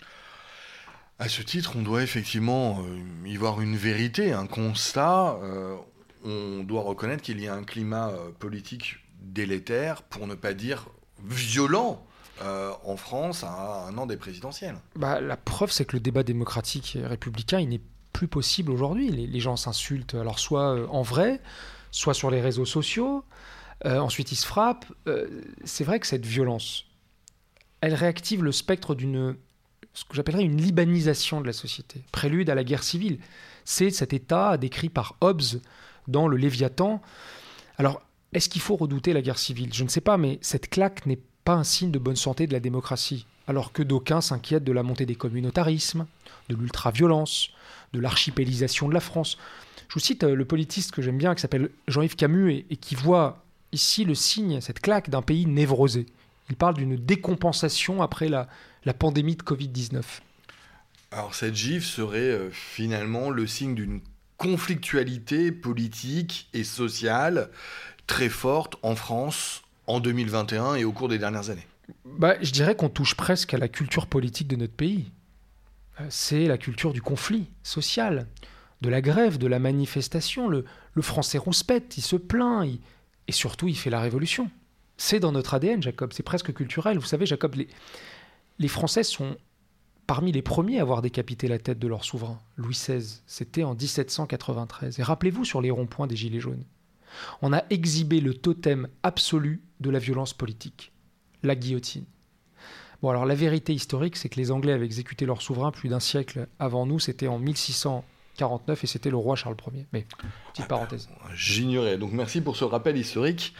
À 1.20 1.28
ce 1.28 1.42
titre, 1.42 1.72
on 1.76 1.82
doit 1.82 2.04
effectivement 2.04 2.80
euh, 2.80 3.28
y 3.28 3.36
voir 3.36 3.60
une 3.60 3.76
vérité, 3.76 4.32
un 4.32 4.46
constat. 4.46 5.36
Euh, 5.42 5.74
on 6.24 6.62
doit 6.62 6.82
reconnaître 6.82 7.22
qu'il 7.22 7.40
y 7.40 7.48
a 7.48 7.54
un 7.54 7.64
climat 7.64 8.10
euh, 8.10 8.30
politique 8.38 8.98
délétère, 9.20 10.02
pour 10.02 10.28
ne 10.28 10.36
pas 10.36 10.54
dire 10.54 10.88
violent, 11.24 12.04
en 12.84 12.96
France 12.96 13.42
à 13.42 13.88
un 13.88 13.98
an 13.98 14.06
des 14.06 14.16
présidentielles. 14.16 14.76
Bah, 14.94 15.20
la 15.20 15.36
preuve, 15.36 15.72
c'est 15.72 15.84
que 15.84 15.96
le 15.96 16.00
débat 16.00 16.22
démocratique 16.22 16.96
républicain, 17.02 17.58
il 17.58 17.70
n'est 17.70 17.80
plus 18.12 18.28
possible 18.28 18.70
aujourd'hui. 18.70 19.10
Les, 19.10 19.40
gens 19.40 19.56
s'insultent, 19.56 20.14
alors 20.14 20.38
soit 20.38 20.88
en 20.88 21.02
vrai, 21.02 21.40
soit 21.90 22.14
sur 22.14 22.30
les 22.30 22.40
réseaux 22.40 22.64
sociaux. 22.64 23.24
ensuite, 23.84 24.30
ils 24.30 24.36
se 24.36 24.46
frappent. 24.46 24.86
c'est 25.64 25.82
vrai 25.82 25.98
que 25.98 26.06
cette 26.06 26.24
violence, 26.24 26.84
elle 27.80 27.94
réactive 27.94 28.44
le 28.44 28.52
spectre 28.52 28.94
d'une 28.94 29.34
ce 29.98 30.04
que 30.04 30.14
j'appellerais 30.14 30.44
une 30.44 30.60
libanisation 30.60 31.40
de 31.40 31.46
la 31.46 31.52
société, 31.52 32.02
prélude 32.12 32.50
à 32.50 32.54
la 32.54 32.62
guerre 32.62 32.84
civile. 32.84 33.18
C'est 33.64 33.90
cet 33.90 34.12
état 34.12 34.56
décrit 34.56 34.90
par 34.90 35.16
Hobbes 35.20 35.60
dans 36.06 36.28
le 36.28 36.36
Léviathan. 36.36 37.02
Alors, 37.78 38.00
est-ce 38.32 38.48
qu'il 38.48 38.62
faut 38.62 38.76
redouter 38.76 39.12
la 39.12 39.22
guerre 39.22 39.38
civile? 39.38 39.74
Je 39.74 39.82
ne 39.82 39.88
sais 39.88 40.00
pas, 40.00 40.16
mais 40.16 40.38
cette 40.40 40.70
claque 40.70 41.04
n'est 41.06 41.18
pas 41.42 41.54
un 41.54 41.64
signe 41.64 41.90
de 41.90 41.98
bonne 41.98 42.14
santé 42.14 42.46
de 42.46 42.52
la 42.52 42.60
démocratie, 42.60 43.26
alors 43.48 43.72
que 43.72 43.82
d'aucuns 43.82 44.20
s'inquiètent 44.20 44.62
de 44.62 44.70
la 44.72 44.84
montée 44.84 45.04
des 45.04 45.16
communautarismes, 45.16 46.06
de 46.48 46.54
l'ultra-violence, 46.54 47.50
de 47.92 47.98
l'archipélisation 47.98 48.88
de 48.88 48.94
la 48.94 49.00
France. 49.00 49.36
Je 49.88 49.94
vous 49.94 50.00
cite 50.00 50.22
euh, 50.22 50.36
le 50.36 50.44
politiste 50.44 50.92
que 50.92 51.02
j'aime 51.02 51.18
bien, 51.18 51.34
qui 51.34 51.40
s'appelle 51.40 51.70
Jean-Yves 51.88 52.14
Camus, 52.14 52.66
et, 52.70 52.76
qui 52.76 52.94
voit 52.94 53.42
ici 53.72 54.04
le 54.04 54.14
signe, 54.14 54.60
cette 54.60 54.80
claque 54.80 55.10
d'un 55.10 55.22
pays 55.22 55.46
névrosé. 55.46 56.06
Il 56.50 56.56
parle 56.56 56.74
d'une 56.74 56.96
décompensation 56.96 58.02
après 58.02 58.28
la, 58.28 58.48
la 58.84 58.94
pandémie 58.94 59.36
de 59.36 59.42
Covid-19. 59.42 60.02
Alors 61.10 61.34
cette 61.34 61.54
gifle 61.54 61.86
serait 61.86 62.18
euh, 62.18 62.50
finalement 62.50 63.30
le 63.30 63.46
signe 63.46 63.74
d'une 63.74 64.00
conflictualité 64.36 65.52
politique 65.52 66.48
et 66.54 66.64
sociale 66.64 67.50
très 68.06 68.28
forte 68.28 68.76
en 68.82 68.94
France 68.94 69.62
en 69.86 70.00
2021 70.00 70.76
et 70.76 70.84
au 70.84 70.92
cours 70.92 71.08
des 71.08 71.18
dernières 71.18 71.50
années. 71.50 71.66
Bah, 72.04 72.34
je 72.42 72.50
dirais 72.52 72.76
qu'on 72.76 72.88
touche 72.88 73.14
presque 73.14 73.54
à 73.54 73.58
la 73.58 73.68
culture 73.68 74.06
politique 74.06 74.48
de 74.48 74.56
notre 74.56 74.74
pays. 74.74 75.10
Euh, 76.00 76.06
c'est 76.10 76.46
la 76.46 76.58
culture 76.58 76.92
du 76.92 77.02
conflit 77.02 77.48
social, 77.62 78.26
de 78.80 78.88
la 78.88 79.00
grève, 79.00 79.38
de 79.38 79.46
la 79.46 79.58
manifestation. 79.58 80.48
Le, 80.48 80.64
français 81.00 81.38
rouspète, 81.38 81.96
il 81.96 82.02
se 82.02 82.16
plaint, 82.16 82.68
et 83.28 83.32
surtout 83.32 83.68
il 83.68 83.76
fait 83.76 83.90
la 83.90 84.00
révolution. 84.00 84.50
C'est 84.98 85.20
dans 85.20 85.32
notre 85.32 85.54
ADN, 85.54 85.82
Jacob, 85.82 86.12
c'est 86.12 86.22
presque 86.22 86.52
culturel. 86.52 86.98
Vous 86.98 87.06
savez, 87.06 87.24
Jacob, 87.24 87.54
les, 87.54 87.68
les 88.58 88.68
Français 88.68 89.04
sont 89.04 89.36
parmi 90.08 90.32
les 90.32 90.42
premiers 90.42 90.78
à 90.78 90.82
avoir 90.82 91.02
décapité 91.02 91.48
la 91.48 91.58
tête 91.58 91.78
de 91.78 91.86
leur 91.86 92.04
souverain, 92.04 92.40
Louis 92.56 92.74
XVI. 92.74 93.20
C'était 93.26 93.62
en 93.62 93.74
1793. 93.74 94.98
Et 94.98 95.02
rappelez-vous 95.02 95.44
sur 95.44 95.60
les 95.60 95.70
ronds-points 95.70 96.08
des 96.08 96.16
Gilets 96.16 96.40
jaunes. 96.40 96.64
On 97.42 97.52
a 97.52 97.62
exhibé 97.70 98.20
le 98.20 98.34
totem 98.34 98.88
absolu 99.02 99.62
de 99.80 99.90
la 99.90 99.98
violence 99.98 100.34
politique, 100.34 100.92
la 101.42 101.54
guillotine. 101.54 102.04
Bon, 103.00 103.10
alors 103.10 103.24
la 103.24 103.36
vérité 103.36 103.72
historique, 103.72 104.16
c'est 104.16 104.28
que 104.28 104.40
les 104.40 104.50
Anglais 104.50 104.72
avaient 104.72 104.84
exécuté 104.84 105.26
leur 105.26 105.40
souverain 105.40 105.70
plus 105.70 105.88
d'un 105.88 106.00
siècle 106.00 106.48
avant 106.58 106.86
nous, 106.86 106.98
c'était 106.98 107.28
en 107.28 107.38
1600 107.38 108.04
49 108.38 108.84
et 108.84 108.86
c'était 108.86 109.10
le 109.10 109.16
roi 109.16 109.36
Charles 109.36 109.56
Ier. 109.74 109.86
Mais 109.92 110.06
petite 110.52 110.64
ah, 110.64 110.68
parenthèse. 110.68 111.08
J'ignorais. 111.34 111.98
Donc 111.98 112.12
merci 112.12 112.40
pour 112.40 112.56
ce 112.56 112.64
rappel 112.64 112.96
historique, 112.96 113.52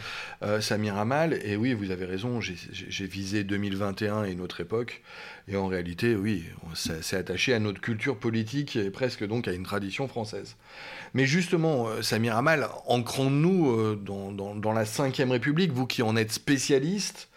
euh, 0.43 0.61
Samir 0.61 0.97
Amal. 0.97 1.39
Et 1.45 1.57
oui, 1.57 1.75
vous 1.75 1.91
avez 1.91 2.07
raison, 2.07 2.41
j'ai 2.41 3.07
visé 3.07 3.45
2021 3.45 4.25
et 4.25 4.35
notre 4.35 4.61
époque. 4.61 5.03
Et 5.49 5.57
en 5.57 5.67
réalité, 5.67 6.15
oui, 6.15 6.45
c'est 6.75 7.17
attaché 7.17 7.55
à 7.55 7.59
notre 7.59 7.81
culture 7.81 8.17
politique 8.17 8.77
et 8.77 8.91
presque 8.91 9.27
donc 9.27 9.49
à 9.49 9.53
une 9.53 9.65
tradition 9.65 10.07
française. 10.07 10.57
Mais 11.13 11.27
justement, 11.27 11.89
euh, 11.89 12.03
Samir 12.03 12.37
Amal, 12.37 12.69
ancrons-nous 12.87 13.71
euh, 13.71 13.97
dans, 14.01 14.31
dans, 14.33 14.73
la 14.73 14.85
Ve 14.85 15.31
République, 15.31 15.73
vous 15.73 15.87
qui 15.87 16.03
en 16.03 16.17
êtes 16.17 16.33
spécialiste. 16.33 17.29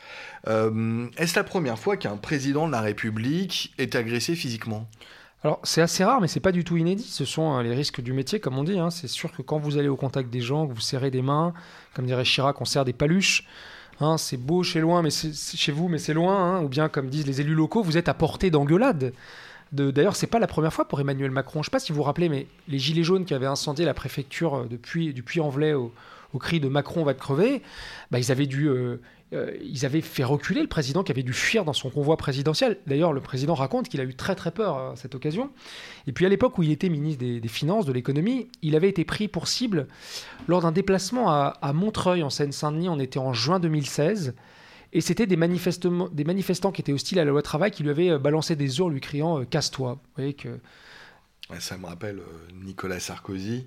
Est-ce 0.46 1.36
la 1.36 1.44
première 1.44 1.78
fois 1.78 1.98
qu'un 1.98 2.18
président 2.18 2.68
de 2.68 2.72
la 2.72 2.82
République 2.82 3.74
est 3.78 3.96
agressé 3.96 4.36
physiquement? 4.36 4.90
Alors 5.44 5.60
c'est 5.64 5.82
assez 5.82 6.04
rare, 6.04 6.22
mais 6.22 6.28
c'est 6.28 6.40
pas 6.40 6.52
du 6.52 6.64
tout 6.64 6.78
inédit. 6.78 7.04
Ce 7.04 7.26
sont 7.26 7.58
euh, 7.58 7.64
les 7.64 7.74
risques 7.74 8.02
du 8.02 8.14
métier, 8.14 8.40
comme 8.40 8.58
on 8.58 8.64
dit. 8.64 8.78
Hein. 8.78 8.92
C'est 8.92 9.08
sûr 9.08 9.32
que 9.32 9.42
quand 9.42 9.58
vous 9.58 9.78
allez 9.78 9.88
au 9.88 9.96
contact 9.96 10.30
des 10.30 10.42
gens, 10.42 10.68
que 10.68 10.74
vous 10.74 10.82
serrez 10.82 11.10
des 11.10 11.24
mains, 11.24 11.54
comme 11.96 12.06
dirait 12.06 12.24
Chirac, 12.24 12.62
on 12.62 12.66
serre 12.66 12.86
des 12.86 12.94
paluches. 12.94 13.48
Hein, 14.00 14.18
c'est 14.18 14.38
beau 14.38 14.64
chez 14.64 14.82
loin, 14.82 15.02
mais 15.02 15.10
chez 15.12 15.72
vous, 15.72 15.88
mais 15.88 15.98
c'est 15.98 16.14
loin. 16.14 16.36
Hein. 16.36 16.64
Ou 16.64 16.70
bien, 16.70 16.90
comme 16.90 17.10
disent 17.10 17.26
les 17.26 17.42
élus 17.42 17.56
locaux, 17.56 17.82
vous 17.82 17.98
êtes 17.98 18.10
à 18.10 18.14
portée 18.14 18.52
d'engueulade. 18.52 19.14
D'ailleurs, 19.72 20.18
c'est 20.18 20.28
pas 20.28 20.40
la 20.40 20.48
première 20.48 20.74
fois 20.74 20.86
pour 20.86 21.00
Emmanuel 21.00 21.32
Macron. 21.32 21.64
Je 21.64 21.68
sais 21.68 21.72
pas 21.72 21.80
si 21.80 21.92
vous 21.92 21.98
vous 21.98 22.04
rappelez, 22.04 22.28
mais 22.28 22.46
les 22.68 22.78
gilets 22.78 23.04
jaunes 23.04 23.24
qui 23.24 23.34
avaient 23.34 23.46
incendié 23.46 23.86
la 23.86 23.94
préfecture 23.94 24.56
euh, 24.56 24.68
depuis 24.70 25.14
du 25.14 25.24
Puy-en-Velay 25.24 25.74
au, 25.74 25.94
au 26.34 26.40
cri 26.40 26.60
de 26.60 26.68
Macron 26.68 27.04
va 27.04 27.14
te 27.14 27.20
crever, 27.20 27.62
bah, 28.12 28.20
ils 28.20 28.32
avaient 28.32 28.48
dû 28.48 28.70
euh, 29.34 29.56
ils 29.64 29.86
avaient 29.86 30.02
fait 30.02 30.26
reculer 30.26 30.62
le 30.62 30.68
président 30.68 31.04
qui 31.04 31.12
avait 31.12 31.24
dû 31.24 31.32
fuir 31.32 31.64
dans 31.64 31.74
son 31.74 31.90
convoi 31.90 32.18
présidentiel. 32.18 32.80
D'ailleurs, 32.86 33.14
le 33.14 33.22
président 33.22 33.54
raconte 33.54 33.88
qu'il 33.88 34.02
a 34.02 34.04
eu 34.04 34.14
très 34.14 34.36
très 34.36 34.52
peur 34.52 34.78
à 34.78 34.96
cette 34.98 35.16
occasion. 35.16 35.52
Et 36.06 36.12
puis 36.12 36.26
à 36.26 36.30
l'époque 36.30 36.58
où 36.58 36.64
il 36.64 36.72
était 36.72 36.90
ministre 36.90 37.24
des, 37.24 37.48
Finances, 37.48 37.86
de 37.86 37.94
l'économie, 37.94 38.50
il 38.62 38.76
avait 38.76 38.90
été 38.90 39.06
pris 39.06 39.28
pour 39.28 39.48
cible 39.48 39.88
lors 40.48 40.62
d'un 40.62 40.72
déplacement 40.72 41.30
à, 41.30 41.74
Montreuil, 41.74 42.24
en 42.24 42.30
Seine-Saint-Denis. 42.30 42.90
On 42.90 43.00
était 43.00 43.20
en 43.20 43.34
juin 43.34 43.60
2016. 43.60 44.36
Et 44.94 45.00
c'était 45.00 45.26
des, 45.26 45.38
manifestants 45.38 46.72
qui 46.74 46.82
étaient 46.82 46.92
hostiles 46.92 47.20
à 47.20 47.26
la 47.26 47.32
loi 47.32 47.42
travail 47.42 47.72
qui 47.72 47.84
lui 47.84 47.90
avaient 47.90 48.10
euh, 48.10 48.20
balancé 48.20 48.58
des 48.58 48.82
ours 48.82 48.92
lui 48.92 49.00
criant 49.00 49.40
euh, 49.40 49.46
Casse-toi. 49.46 49.94
Vous 49.94 50.10
voyez 50.18 50.34
que 50.34 50.60
ça 51.60 51.78
me 51.78 51.86
rappelle 51.86 52.20
euh, 52.20 52.64
Nicolas 52.64 53.00
Sarkozy, 53.00 53.66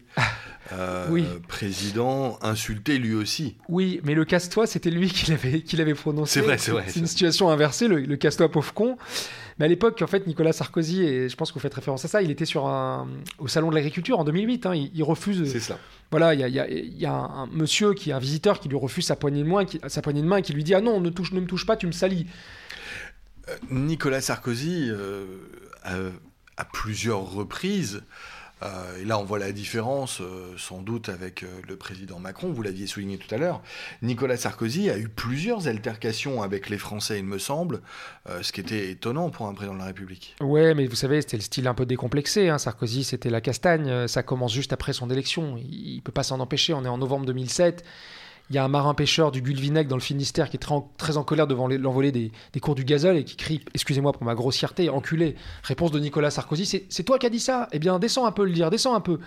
euh, 0.73 1.39
président, 1.49 2.39
insulté 2.43 2.99
lui 2.99 3.15
aussi. 3.15 3.57
Oui, 3.69 4.01
mais 4.05 4.15
le 4.15 4.25
casse-toi, 4.25 4.67
c'était 4.67 4.91
lui 4.91 5.09
qui 5.11 5.31
l'avait, 5.31 5.61
qui 5.61 5.77
l'avait 5.77 5.95
prononcé. 5.95 6.41
C'est 6.41 6.47
vrai, 6.47 6.59
c'est 6.59 6.71
vrai. 6.71 6.85
C'est 6.89 7.01
une 7.01 7.07
situation 7.07 7.51
inversée, 7.51 7.89
le, 7.89 8.17
casse-toi 8.17 8.51
pauvre 8.51 8.73
con. 8.73 8.97
Mais 9.59 9.67
à 9.67 9.69
l'époque, 9.69 10.03
en 10.03 10.09
fait, 10.09 10.27
Nicolas 10.27 10.53
Sarkozy, 10.53 11.03
et 11.03 11.29
je 11.29 11.37
pense 11.37 11.51
que 11.51 11.55
vous 11.55 11.61
faites 11.61 11.75
référence 11.75 12.05
à 12.05 12.09
ça, 12.09 12.23
il 12.23 12.31
était 12.31 12.45
sur 12.45 12.67
un, 12.67 13.09
au 13.39 13.47
Salon 13.47 13.71
de 13.71 13.77
l'Agriculture 13.77 14.19
en 14.19 14.25
2008. 14.25 14.67
Hein, 14.67 14.75
il, 14.75 15.03
refuse. 15.05 15.49
C'est 15.51 15.61
ça. 15.61 15.79
Voilà, 16.11 16.35
il 16.35 16.41
y 16.41 16.59
a, 16.59 16.69
y 16.69 17.07
a 17.07 17.13
un, 17.13 17.47
monsieur 17.47 17.95
qui 17.95 18.11
est 18.11 18.13
un 18.13 18.19
visiteur 18.19 18.59
qui 18.59 18.69
lui 18.69 18.77
refuse 18.77 19.07
sa 19.07 19.15
poignée 19.15 19.45
de 19.45 19.49
main, 19.49 19.65
qui, 19.65 19.81
sa 19.87 20.03
poignée 20.03 20.23
de 20.23 20.27
main 20.27 20.39
et 20.39 20.43
qui 20.43 20.53
lui 20.53 20.65
dit 20.65 20.75
Ah 20.75 20.81
non, 20.81 21.01
ne, 21.01 21.11
touche, 21.11 21.33
ne 21.33 21.41
me 21.41 21.47
touche 21.47 21.67
pas, 21.67 21.77
tu 21.77 21.87
me 21.87 21.93
salis. 21.93 22.27
Euh, 23.49 23.57
Nicolas 23.71 24.21
Sarkozy 24.21 24.91
à 26.57 26.65
plusieurs 26.65 27.31
reprises. 27.31 28.03
Euh, 28.63 29.01
et 29.01 29.05
là, 29.05 29.19
on 29.19 29.25
voit 29.25 29.39
la 29.39 29.53
différence, 29.53 30.21
euh, 30.21 30.55
sans 30.57 30.81
doute, 30.81 31.09
avec 31.09 31.43
euh, 31.43 31.49
le 31.69 31.77
président 31.77 32.19
Macron. 32.19 32.51
Vous 32.53 32.63
l'aviez 32.63 32.87
souligné 32.87 33.19
tout 33.19 33.33
à 33.35 33.39
l'heure. 33.39 33.63
Nicolas 34.03 34.37
Sarkozy 34.37 34.91
a 34.91 34.99
eu 34.99 35.09
plusieurs 35.09 35.69
altercations 35.69 36.43
avec 36.43 36.71
les 36.71 36.79
Français, 36.79 37.19
il 37.19 37.25
me 37.25 37.39
semble, 37.39 37.81
ce 38.43 38.53
qui 38.53 38.61
était 38.61 38.91
étonnant 38.91 39.31
pour 39.31 39.47
un 39.47 39.55
président 39.55 39.75
de 39.75 39.81
la 39.81 39.87
République. 39.87 40.37
Ouais, 40.41 40.75
mais 40.75 40.87
vous 40.87 40.95
savez, 40.95 41.21
c'était 41.21 41.37
le 41.37 41.43
style 41.43 41.67
un 41.67 41.75
peu 41.75 41.87
décomplexé. 41.87 42.49
Hein. 42.49 42.59
Sarkozy, 42.59 43.05
c'était 43.05 43.31
la 43.31 43.41
castagne. 43.41 44.07
Ça 44.09 44.23
commence 44.23 44.53
juste 44.53 44.73
après 44.73 44.93
son 44.93 45.11
élection. 45.11 45.57
Il 45.59 45.97
ne 45.97 46.01
peut 46.01 46.13
pas 46.13 46.23
s'en 46.23 46.41
empêcher. 46.41 46.73
On 46.73 46.85
est 46.85 46.89
en 46.89 46.99
novembre 46.99 47.27
2007. 47.27 47.85
Il 48.51 48.57
y 48.57 48.59
a 48.59 48.65
un 48.65 48.69
marin 48.69 48.93
pêcheur 48.93 49.33
du 49.33 49.41
Gulvinec 49.41 49.89
dans 49.89 49.97
le 49.97 50.03
Finistère 50.03 50.51
qui 50.51 50.59
est 50.59 50.67
très 50.99 51.17
en, 51.17 51.25
colère 51.25 51.47
devant 51.47 51.67
l'envolée 51.67 52.13
des, 52.13 52.31
cours 52.61 52.75
du 52.75 52.85
gazole 52.85 53.17
et 53.17 53.25
qui 53.25 53.37
crie 53.37 53.65
Excusez-moi 53.73 54.13
pour 54.13 54.25
ma 54.25 54.35
grossièreté, 54.35 54.91
enculé. 54.91 55.35
Réponse 55.63 55.93
de 55.93 55.99
Nicolas 55.99 56.31
Sarkozy 56.31 56.85
C'est 56.89 57.03
toi 57.05 57.19
qui 57.19 57.25
as 57.25 57.31
dit 57.31 57.41
ça 57.41 57.69
Eh 57.73 57.79
bien, 57.79 57.99
descends 57.99 58.27
un 58.27 58.33
peu 58.33 58.45
le 58.45 58.53
dire, 58.53 58.69
descends 58.69 58.95
un 58.95 59.01
peu. 59.01 59.19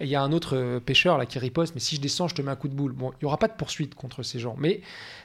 Et 0.00 0.06
il 0.06 0.10
y 0.10 0.16
a 0.16 0.22
un 0.22 0.32
autre 0.32 0.56
euh, 0.56 0.80
pêcheur 0.80 1.18
là 1.18 1.26
qui 1.26 1.38
riposte 1.38 1.74
Mais 1.74 1.80
si 1.80 1.94
je 1.94 2.00
descends, 2.00 2.26
je 2.26 2.34
te 2.34 2.42
mets 2.42 2.50
un 2.50 2.56
coup 2.56 2.66
de 2.66 2.74
boule. 2.74 2.92
Bon, 2.92 3.12
il 3.12 3.24
n'y 3.24 3.26
aura 3.26 3.38
pas 3.38 3.46
de 3.46 3.52
poursuite 3.52 3.94
contre 3.94 4.24
ces 4.24 4.40
gens. 4.40 4.56
Mais 4.58 4.80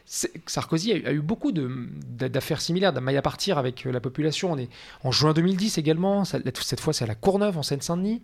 Sarkozy 0.06 0.92
a 0.94 1.12
eu, 1.12 1.22
beaucoup 1.22 1.52
d'affaires 1.52 2.62
similaires, 2.62 2.94
d'un 2.94 3.08
à 3.08 3.22
partir 3.24 3.58
avec 3.58 3.88
euh, 3.88 3.92
la 3.92 4.00
population. 4.00 4.52
On 4.52 4.58
est 4.60 4.70
en 5.04 5.12
juin 5.12 5.34
2010 5.34 5.80
également. 5.80 6.24
Cette 6.24 6.80
fois, 6.80 6.94
c'est 6.94 7.04
à 7.04 7.08
la 7.08 7.16
Courneuve, 7.16 7.58
en 7.58 7.64
Seine-Saint-Denis. 7.64 8.22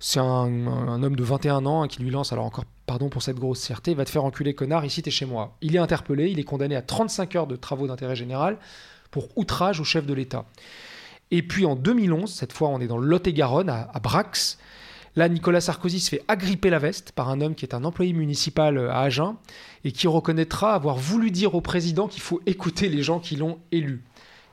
C'est 0.00 0.20
un, 0.20 1.02
homme 1.02 1.16
de 1.16 1.24
21 1.24 1.66
ans 1.66 1.86
qui 1.86 2.02
lui 2.02 2.10
lance, 2.10 2.32
alors 2.32 2.44
encore 2.44 2.64
pardon 2.86 3.08
pour 3.08 3.22
cette 3.22 3.38
grossièreté, 3.38 3.94
va 3.94 4.04
te 4.04 4.10
faire 4.10 4.24
enculer 4.24 4.54
connard, 4.54 4.84
ici 4.84 5.02
t'es 5.02 5.10
chez 5.10 5.26
moi. 5.26 5.56
Il 5.62 5.74
est 5.76 5.78
interpellé, 5.78 6.30
il 6.30 6.38
est 6.38 6.44
condamné 6.44 6.76
à 6.76 6.82
35 6.82 7.36
heures 7.36 7.46
de 7.46 7.56
travaux 7.56 7.86
d'intérêt 7.86 8.16
général 8.16 8.58
pour 9.10 9.28
outrage 9.36 9.80
au 9.80 9.84
chef 9.84 10.06
de 10.06 10.14
l'État. 10.14 10.44
Et 11.30 11.42
puis 11.42 11.64
en 11.64 11.76
2011, 11.76 12.30
cette 12.32 12.52
fois 12.52 12.68
on 12.68 12.80
est 12.80 12.86
dans 12.86 12.98
Lot-et-Garonne, 12.98 13.70
à, 13.70 14.00
Brax, 14.02 14.58
Là, 15.16 15.28
Nicolas 15.28 15.60
Sarkozy 15.60 16.00
se 16.00 16.08
fait 16.08 16.24
agripper 16.26 16.70
la 16.70 16.80
veste 16.80 17.12
par 17.12 17.28
un 17.30 17.40
homme 17.40 17.54
qui 17.54 17.64
est 17.64 17.72
un 17.72 17.84
employé 17.84 18.12
municipal 18.12 18.76
à 18.90 19.02
Agen 19.02 19.36
et 19.84 19.92
qui 19.92 20.08
reconnaîtra 20.08 20.74
avoir 20.74 20.96
voulu 20.96 21.30
dire 21.30 21.54
au 21.54 21.60
président 21.60 22.08
qu'il 22.08 22.20
faut 22.20 22.42
écouter 22.46 22.88
les 22.88 23.04
gens 23.04 23.20
qui 23.20 23.36
l'ont 23.36 23.60
élu. 23.70 24.02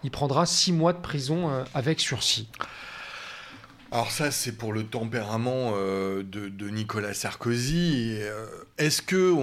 Il 0.03 0.11
prendra 0.11 0.45
six 0.45 0.71
mois 0.71 0.93
de 0.93 0.99
prison 0.99 1.49
euh, 1.49 1.63
avec 1.73 1.99
sursis. 1.99 2.47
Alors 3.93 4.09
ça, 4.09 4.31
c'est 4.31 4.53
pour 4.53 4.71
le 4.71 4.85
tempérament 4.85 5.73
euh, 5.75 6.23
de, 6.23 6.69
Nicolas 6.69 7.13
Sarkozy. 7.13 8.15
Euh, 8.21 8.45
est-ce 8.77 9.01
que 9.01 9.33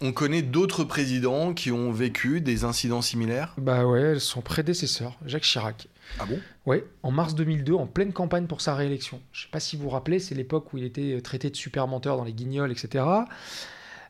on, 0.00 0.12
connaît 0.12 0.42
d'autres 0.42 0.82
présidents 0.82 1.54
qui 1.54 1.70
ont 1.70 1.92
vécu 1.92 2.40
des 2.40 2.64
incidents 2.64 3.00
similaires? 3.00 3.54
Bah 3.58 3.86
ouais, 3.86 4.18
son 4.18 4.40
prédécesseur, 4.40 5.16
Jacques 5.24 5.44
Chirac. 5.44 5.86
Ah 6.18 6.26
bon? 6.26 6.40
Ouais, 6.66 6.84
en 7.04 7.12
mars 7.12 7.36
2002, 7.36 7.72
en 7.74 7.86
pleine 7.86 8.12
campagne 8.12 8.46
pour 8.46 8.60
sa 8.60 8.74
réélection. 8.74 9.20
Je 9.30 9.42
ne 9.42 9.44
sais 9.44 9.50
pas 9.52 9.60
si 9.60 9.76
vous 9.76 9.84
vous 9.84 9.90
rappelez, 9.90 10.18
c'est 10.18 10.34
l'époque 10.34 10.72
où 10.72 10.78
il 10.78 10.84
était 10.84 11.20
traité 11.20 11.48
de 11.48 11.56
super 11.56 11.86
menteur 11.86 12.16
dans 12.16 12.24
les 12.24 12.32
guignols, 12.32 12.72
etc. 12.72 13.04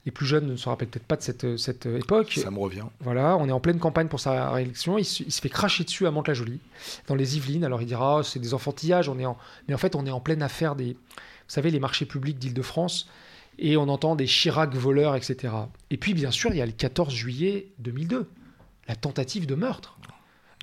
Les 0.07 0.13
plus 0.13 0.25
jeunes 0.25 0.47
ne 0.47 0.57
se 0.57 0.69
rappellent 0.69 0.89
peut-être 0.89 1.07
pas 1.07 1.17
de 1.17 1.23
cette, 1.23 1.59
cette 1.59 1.85
époque. 1.87 2.33
Ça 2.43 2.51
me 2.51 2.59
revient. 2.59 2.85
Voilà, 3.01 3.37
on 3.37 3.47
est 3.49 3.53
en 3.53 3.61
pleine 3.61 3.79
campagne 3.79 4.09
pour 4.09 4.19
sa 4.19 4.51
réélection. 4.51 4.97
Il 4.97 5.05
se, 5.05 5.41
fait 5.41 5.51
cracher 5.51 5.85
dessus 5.85 6.07
à 6.07 6.11
Mantes-la-Jolie, 6.11 6.61
dans 7.07 7.15
les 7.15 7.37
Yvelines. 7.37 7.65
Alors 7.65 7.83
il 7.83 7.87
dira, 7.87 8.19
oh, 8.19 8.23
c'est 8.23 8.39
des 8.39 8.55
enfantillages. 8.55 9.09
On 9.11 9.19
est 9.19 9.27
en... 9.27 9.37
Mais 9.69 9.75
en 9.75 9.79
fait, 9.79 9.95
on 9.95 10.07
est 10.07 10.11
en 10.11 10.21
pleine 10.21 10.43
affaire 10.43 10.75
des, 10.75 10.95
vous 10.95 10.99
savez, 11.49 11.71
les 11.71 11.81
marchés 11.81 12.07
publics 12.07 12.39
d'Île-de-France. 12.39 13.09
Et 13.59 13.77
on 13.77 13.89
entend 13.89 14.17
des 14.17 14.27
Chirac 14.27 14.75
voleurs, 14.75 15.17
etc. 15.17 15.53
Et 15.91 15.99
puis, 15.99 16.15
bien 16.15 16.31
sûr, 16.31 16.51
il 16.51 16.57
y 16.57 16.63
a 16.63 16.67
le 16.67 16.73
14 16.73 17.13
juillet 17.13 17.69
2002, 17.81 18.27
la 18.89 18.97
tentative 18.97 19.47
de 19.47 19.55
meurtre. 19.55 19.99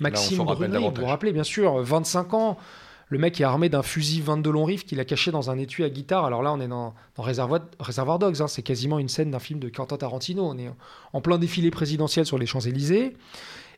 Maxime 0.00 0.44
Brunet, 0.44 0.78
vous 0.78 0.92
vous 0.92 1.06
rappelez, 1.06 1.32
bien 1.32 1.44
sûr, 1.44 1.76
25 1.82 2.34
ans, 2.34 2.58
le 3.08 3.18
mec 3.18 3.40
est 3.40 3.44
armé 3.44 3.68
d'un 3.68 3.82
fusil 3.82 4.20
22 4.20 4.50
long 4.50 4.64
rifle 4.64 4.84
qu'il 4.84 5.00
a 5.00 5.04
caché 5.04 5.30
dans 5.30 5.50
un 5.50 5.58
étui 5.58 5.82
à 5.84 5.90
guitare. 5.90 6.24
Alors 6.24 6.42
là, 6.42 6.52
on 6.52 6.60
est 6.60 6.68
dans, 6.68 6.94
Réservoir, 7.16 8.18
Dogs. 8.18 8.42
Hein. 8.42 8.48
C'est 8.48 8.62
quasiment 8.62 8.98
une 8.98 9.08
scène 9.08 9.30
d'un 9.30 9.38
film 9.38 9.60
de 9.60 9.68
Quentin 9.68 9.96
Tarantino. 9.96 10.44
On 10.44 10.58
est 10.58 10.70
en 11.12 11.20
plein 11.20 11.38
défilé 11.38 11.70
présidentiel 11.70 12.26
sur 12.26 12.38
les 12.38 12.46
Champs-Élysées. 12.46 13.16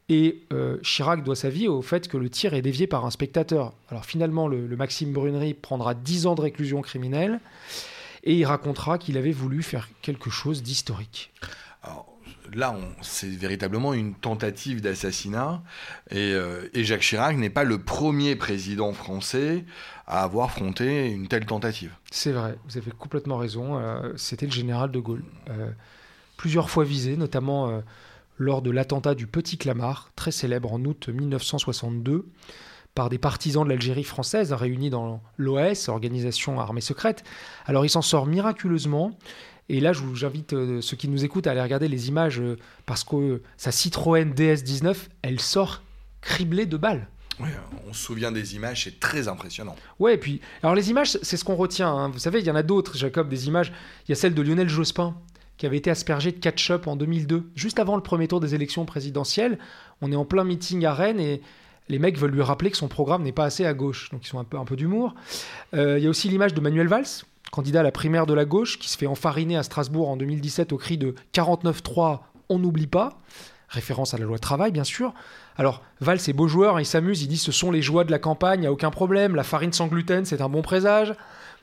Et 0.08 0.42
euh, 0.52 0.78
Chirac 0.82 1.22
doit 1.22 1.36
sa 1.36 1.48
vie 1.48 1.68
au 1.68 1.82
fait 1.82 2.08
que 2.08 2.16
le 2.16 2.28
tir 2.28 2.54
est 2.54 2.62
dévié 2.62 2.88
par 2.88 3.06
un 3.06 3.10
spectateur. 3.10 3.72
Alors 3.88 4.04
finalement, 4.04 4.48
le, 4.48 4.66
Maxime 4.76 5.12
Brunery 5.12 5.54
prendra 5.54 5.94
10 5.94 6.26
ans 6.26 6.34
de 6.34 6.40
réclusion 6.40 6.82
criminelle 6.82 7.38
et 8.24 8.34
il 8.34 8.44
racontera 8.44 8.98
qu'il 8.98 9.16
avait 9.16 9.30
voulu 9.30 9.62
faire 9.62 9.88
quelque 10.02 10.28
chose 10.28 10.64
d'historique. 10.64 11.32
Là, 12.54 12.76
c'est 13.02 13.28
véritablement 13.28 13.94
une 13.94 14.14
tentative 14.14 14.80
d'assassinat. 14.80 15.62
Euh, 16.12 16.68
et, 16.74 16.84
Jacques 16.84 17.02
Chirac 17.02 17.36
n'est 17.36 17.50
pas 17.50 17.64
le 17.64 17.78
premier 17.78 18.36
président 18.36 18.92
français 18.92 19.64
à 20.06 20.22
avoir 20.22 20.46
affronté 20.46 21.10
une 21.10 21.28
telle 21.28 21.46
tentative. 21.46 21.92
C'est 22.10 22.32
vrai, 22.32 22.56
vous 22.68 22.78
avez 22.78 22.90
complètement 22.90 23.36
raison. 23.36 23.78
Euh, 23.78 24.12
c'était 24.16 24.46
le 24.46 24.52
général 24.52 24.90
de 24.90 24.98
Gaulle. 24.98 25.24
Euh, 25.48 25.70
plusieurs 26.36 26.70
fois 26.70 26.84
visé, 26.84 27.16
notamment 27.16 27.82
lors 28.38 28.62
de 28.62 28.70
l'attentat 28.70 29.14
du 29.14 29.26
Petit 29.26 29.58
Clamart, 29.58 30.10
très 30.16 30.30
célèbre 30.30 30.72
en 30.72 30.82
août 30.84 31.08
1962 31.08 32.26
par 32.94 33.08
des 33.08 33.18
partisans 33.18 33.64
de 33.64 33.68
l'Algérie 33.68 34.04
française 34.04 34.52
réunis 34.52 34.90
dans 34.90 35.20
l'OS, 35.36 35.88
organisation 35.88 36.58
armée 36.58 36.80
secrète. 36.80 37.22
Alors 37.66 37.84
il 37.84 37.88
s'en 37.88 38.02
sort 38.02 38.26
miraculeusement 38.26 39.12
et 39.72 39.78
là, 39.78 39.92
j'invite 40.14 40.52
euh, 40.52 40.80
ceux 40.80 40.96
qui 40.96 41.06
nous 41.06 41.24
écoutent 41.24 41.46
à 41.46 41.52
aller 41.52 41.62
regarder 41.62 41.86
les 41.86 42.08
images 42.08 42.40
euh, 42.40 42.56
parce 42.86 43.04
que 43.04 43.40
sa 43.56 43.70
Citroën 43.70 44.34
DS19, 44.34 44.96
elle 45.22 45.38
sort 45.38 45.82
criblée 46.20 46.66
de 46.66 46.76
balles. 46.76 47.06
on 47.38 47.92
se 47.92 48.02
souvient 48.02 48.32
des 48.32 48.56
images, 48.56 48.82
c'est 48.84 48.98
très 48.98 49.28
impressionnant. 49.28 49.76
Ouais, 50.00 50.14
et 50.14 50.18
puis, 50.18 50.40
alors 50.64 50.74
les 50.74 50.90
images, 50.90 51.16
c'est 51.22 51.36
ce 51.36 51.44
qu'on 51.44 51.54
retient. 51.54 51.88
Hein. 51.88 52.08
Vous 52.08 52.18
savez, 52.18 52.40
il 52.40 52.46
y 52.46 52.50
en 52.50 52.56
a 52.56 52.64
d'autres, 52.64 52.96
Jacob, 52.96 53.28
des 53.28 53.46
images. 53.46 53.72
Il 54.08 54.10
y 54.10 54.12
a 54.12 54.16
celle 54.16 54.34
de 54.34 54.42
Lionel 54.42 54.68
Jospin, 54.68 55.14
qui 55.56 55.66
avait 55.66 55.76
été 55.76 55.88
aspergé 55.88 56.32
de 56.32 56.38
ketchup 56.38 56.88
en 56.88 56.96
2002, 56.96 57.52
juste 57.54 57.78
avant 57.78 57.94
le 57.94 58.02
premier 58.02 58.26
tour 58.26 58.40
des 58.40 58.56
élections 58.56 58.84
présidentielles. 58.84 59.56
On 60.00 60.10
est 60.10 60.16
en 60.16 60.24
plein 60.24 60.42
meeting 60.42 60.84
à 60.84 60.94
Rennes 60.94 61.20
et 61.20 61.42
les 61.88 62.00
mecs 62.00 62.18
veulent 62.18 62.32
lui 62.32 62.42
rappeler 62.42 62.72
que 62.72 62.76
son 62.76 62.88
programme 62.88 63.22
n'est 63.22 63.30
pas 63.30 63.44
assez 63.44 63.64
à 63.66 63.72
gauche. 63.72 64.10
Donc 64.10 64.24
ils 64.24 64.28
sont 64.28 64.40
un 64.40 64.44
peu, 64.44 64.58
un 64.58 64.64
peu 64.64 64.74
d'humour. 64.74 65.14
Euh, 65.74 65.96
il 65.98 66.04
y 66.04 66.08
a 66.08 66.10
aussi 66.10 66.28
l'image 66.28 66.54
de 66.54 66.60
Manuel 66.60 66.88
Valls, 66.88 67.24
candidat 67.50 67.80
à 67.80 67.82
la 67.82 67.92
primaire 67.92 68.26
de 68.26 68.34
la 68.34 68.44
gauche, 68.44 68.78
qui 68.78 68.88
se 68.88 68.96
fait 68.96 69.06
enfariner 69.06 69.56
à 69.56 69.62
Strasbourg 69.62 70.08
en 70.08 70.16
2017 70.16 70.72
au 70.72 70.76
cri 70.76 70.98
de 70.98 71.14
49-3, 71.34 72.20
on 72.48 72.58
n'oublie 72.58 72.86
pas. 72.86 73.18
Référence 73.68 74.14
à 74.14 74.18
la 74.18 74.24
loi 74.24 74.38
travail, 74.38 74.72
bien 74.72 74.84
sûr. 74.84 75.14
Alors, 75.56 75.82
Val, 76.00 76.18
c'est 76.18 76.32
beau 76.32 76.48
joueur, 76.48 76.80
il 76.80 76.86
s'amuse, 76.86 77.22
il 77.22 77.28
dit 77.28 77.38
ce 77.38 77.52
sont 77.52 77.70
les 77.70 77.82
joies 77.82 78.04
de 78.04 78.10
la 78.10 78.18
campagne, 78.18 78.62
il 78.62 78.66
a 78.66 78.72
aucun 78.72 78.90
problème, 78.90 79.36
la 79.36 79.44
farine 79.44 79.72
sans 79.72 79.86
gluten, 79.86 80.24
c'est 80.24 80.40
un 80.40 80.48
bon 80.48 80.62
présage. 80.62 81.08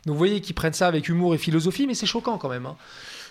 Donc 0.05 0.13
vous 0.13 0.17
voyez 0.17 0.39
qu'ils 0.39 0.55
prennent 0.55 0.73
ça 0.73 0.87
avec 0.87 1.09
humour 1.09 1.35
et 1.35 1.37
philosophie, 1.37 1.87
mais 1.87 1.95
c'est 1.95 2.05
choquant 2.05 2.37
quand 2.37 2.49
même. 2.49 2.65
Hein. 2.65 2.75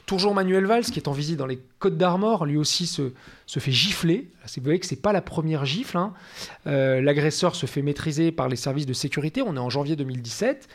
Toujours 0.07 0.35
Manuel 0.35 0.66
Valls, 0.66 0.85
qui 0.85 1.01
est 1.01 1.09
en 1.09 1.12
visite 1.12 1.37
dans 1.37 1.47
les 1.47 1.59
Côtes 1.81 1.99
d'Armor, 1.99 2.47
lui 2.47 2.57
aussi 2.57 2.87
se, 2.87 3.11
fait 3.49 3.73
gifler. 3.73 4.31
Vous 4.57 4.62
voyez 4.62 4.79
que 4.79 4.87
c'est 4.87 5.03
pas 5.03 5.12
la 5.12 5.21
première 5.21 5.64
gifle. 5.64 5.97
Hein. 5.97 6.14
Euh, 6.69 7.01
l'agresseur 7.01 7.57
se 7.57 7.66
fait 7.66 7.83
maîtriser 7.83 8.31
par 8.31 8.49
les 8.49 8.55
services 8.55 8.87
de 8.87 8.92
sécurité. 8.92 9.42
On 9.42 9.57
est 9.57 9.61
en 9.61 9.69
janvier 9.69 9.97
2017. 9.97 10.69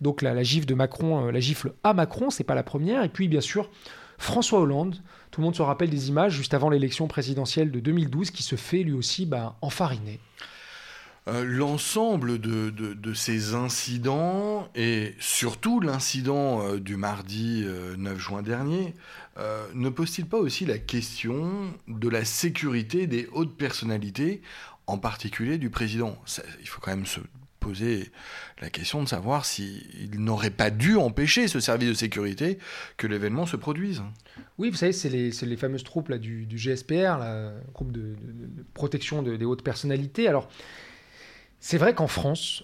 Donc 0.00 0.22
la, 0.22 0.34
la 0.34 0.44
gifle 0.44 0.66
de 0.66 0.74
Macron, 0.74 1.26
euh, 1.26 1.32
la 1.32 1.40
gifle 1.40 1.72
à 1.82 1.94
Macron, 1.94 2.30
c'est 2.30 2.44
pas 2.44 2.54
la 2.54 2.62
première. 2.62 3.02
Et 3.02 3.08
puis 3.08 3.26
bien 3.26 3.40
sûr, 3.40 3.70
François 4.18 4.60
Hollande. 4.60 4.96
Tout 5.30 5.40
le 5.40 5.46
monde 5.46 5.56
se 5.56 5.62
rappelle 5.62 5.90
des 5.90 6.08
images 6.08 6.32
juste 6.32 6.54
avant 6.54 6.70
l'élection 6.70 7.08
présidentielle 7.08 7.70
de 7.70 7.80
2012 7.80 8.30
qui 8.30 8.42
se 8.42 8.56
fait 8.56 8.82
lui 8.82 8.92
aussi 8.92 9.26
bah, 9.26 9.56
enfariner. 9.60 10.20
Euh, 11.28 11.44
l'ensemble 11.44 12.38
de, 12.38 13.14
ces 13.14 13.54
incidents, 13.54 14.68
et 14.74 15.14
surtout 15.18 15.80
l'incident 15.80 16.62
euh, 16.62 16.78
du 16.78 16.96
mardi 16.96 17.64
9 17.98 18.18
juin 18.18 18.42
dernier, 18.42 18.94
ne 19.74 19.90
pose-t-il 19.90 20.26
pas 20.26 20.38
aussi 20.38 20.64
la 20.64 20.78
question 20.78 21.74
de 21.88 22.08
la 22.08 22.24
sécurité 22.24 23.06
des 23.06 23.28
hautes 23.32 23.56
personnalités, 23.56 24.40
en 24.86 24.98
particulier 24.98 25.58
du 25.58 25.68
président? 25.68 26.16
Il 26.60 26.68
faut 26.68 26.80
quand 26.80 26.92
même 26.92 27.06
se 27.06 27.20
poser 27.66 28.12
la 28.60 28.70
question 28.70 29.02
de 29.02 29.08
savoir 29.08 29.44
s'il 29.44 30.20
n'aurait 30.20 30.50
pas 30.50 30.70
dû 30.70 30.96
empêcher 30.96 31.48
ce 31.48 31.58
service 31.58 31.88
de 31.88 31.94
sécurité 31.94 32.58
que 32.96 33.08
l'événement 33.08 33.44
se 33.44 33.56
produise. 33.56 34.02
Oui, 34.58 34.70
vous 34.70 34.76
savez, 34.76 34.92
c'est 34.92 35.08
les, 35.08 35.56
fameuses 35.56 35.82
troupes 35.82 36.08
là, 36.08 36.18
du, 36.18 36.46
GSPR, 36.48 37.18
le 37.18 37.50
groupe 37.74 37.90
de, 37.90 38.14
protection 38.72 39.22
des 39.22 39.44
hautes 39.44 39.64
personnalités. 39.64 40.28
Alors, 40.28 40.48
c'est 41.66 41.78
vrai 41.78 41.96
qu'en 41.96 42.06
France, 42.06 42.62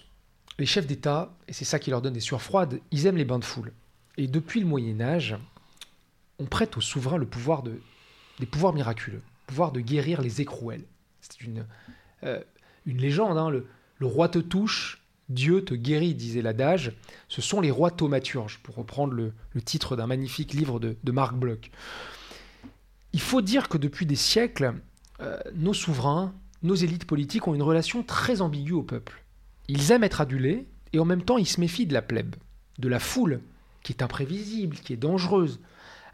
les 0.57 0.65
chefs 0.65 0.87
d'État, 0.87 1.35
et 1.49 1.51
c'est 1.51 1.65
ça 1.65 1.77
qui 1.77 1.89
leur 1.89 2.01
donne 2.01 2.13
des 2.13 2.21
sueurs 2.21 2.41
froides, 2.41 2.79
ils 2.91 3.05
aiment 3.05 3.17
les 3.17 3.25
bains 3.25 3.37
de 3.37 3.43
foule. 3.43 3.73
Et 4.15 4.27
depuis 4.27 4.61
le 4.61 4.65
Moyen 4.65 5.01
Âge, 5.01 5.35
on 6.39 6.45
prête 6.45 6.77
au 6.77 6.81
souverain 6.81 7.17
le 7.17 7.25
pouvoir 7.25 7.63
de, 7.63 7.81
des 8.39 8.45
pouvoirs 8.45 8.71
miraculeux, 8.71 9.17
le 9.17 9.47
pouvoir 9.47 9.73
de 9.73 9.81
guérir 9.81 10.21
les 10.21 10.39
écrouelles. 10.39 10.85
C'est 11.19 11.41
une, 11.41 11.65
euh, 12.23 12.41
une 12.85 12.99
légende, 12.99 13.37
hein, 13.37 13.49
le, 13.49 13.67
roi 13.99 14.29
te 14.29 14.39
touche, 14.39 15.03
Dieu 15.27 15.65
te 15.65 15.73
guérit, 15.73 16.15
disait 16.15 16.41
l'adage. 16.41 16.93
Ce 17.27 17.41
sont 17.41 17.59
les 17.59 17.71
rois 17.71 17.91
thaumaturges, 17.91 18.59
pour 18.63 18.75
reprendre 18.75 19.11
le, 19.11 19.33
titre 19.65 19.97
d'un 19.97 20.07
magnifique 20.07 20.53
livre 20.53 20.79
de, 20.79 21.11
Marc 21.11 21.35
Bloch. 21.35 21.71
Il 23.11 23.19
faut 23.19 23.41
dire 23.41 23.67
que 23.67 23.77
depuis 23.77 24.05
des 24.05 24.15
siècles, 24.15 24.75
euh, 25.19 25.37
nos 25.55 25.73
souverains, 25.73 26.33
nos 26.63 26.75
élites 26.75 27.05
politiques 27.05 27.47
ont 27.47 27.53
une 27.53 27.63
relation 27.63 28.03
très 28.03 28.41
ambiguë 28.41 28.73
au 28.73 28.83
peuple. 28.83 29.23
Ils 29.67 29.91
aiment 29.91 30.03
être 30.03 30.21
adulés, 30.21 30.65
et 30.93 30.99
en 30.99 31.05
même 31.05 31.23
temps 31.23 31.37
ils 31.37 31.47
se 31.47 31.59
méfient 31.59 31.85
de 31.85 31.93
la 31.93 32.01
plèbe, 32.01 32.35
de 32.79 32.89
la 32.89 32.99
foule, 32.99 33.41
qui 33.83 33.93
est 33.93 34.01
imprévisible, 34.01 34.77
qui 34.77 34.93
est 34.93 34.97
dangereuse. 34.97 35.59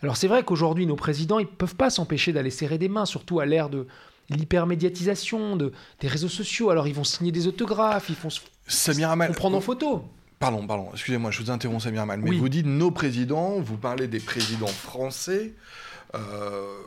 Alors 0.01 0.17
c'est 0.17 0.27
vrai 0.27 0.43
qu'aujourd'hui 0.43 0.85
nos 0.85 0.95
présidents, 0.95 1.39
ils 1.39 1.45
ne 1.45 1.49
peuvent 1.49 1.75
pas 1.75 1.89
s'empêcher 1.89 2.33
d'aller 2.33 2.49
serrer 2.49 2.77
des 2.77 2.89
mains, 2.89 3.05
surtout 3.05 3.39
à 3.39 3.45
l'ère 3.45 3.69
de, 3.69 3.87
l'hypermédiatisation 4.29 5.55
de, 5.55 5.71
des 5.99 6.07
réseaux 6.07 6.29
sociaux. 6.29 6.69
Alors 6.69 6.87
ils 6.87 6.95
vont 6.95 7.03
signer 7.03 7.31
des 7.31 7.47
autographes, 7.47 8.09
ils 8.09 8.15
font 8.15 8.29
Samir 8.67 9.09
Amal, 9.09 9.33
prendre 9.33 9.57
en 9.57 9.61
photo. 9.61 10.03
Pardon, 10.39 10.65
pardon, 10.65 10.89
excusez-moi, 10.93 11.31
je 11.31 11.41
vous 11.41 11.51
interromps 11.51 11.83
Samir 11.83 12.03
Amal, 12.03 12.21
mais 12.21 12.31
vous 12.31 12.49
dites 12.49 12.65
nos 12.65 12.91
présidents, 12.91 13.59
vous 13.59 13.77
parlez 13.77 14.07
des 14.07 14.19
présidents 14.19 14.67
français. 14.67 15.53
Euh, 16.15 16.77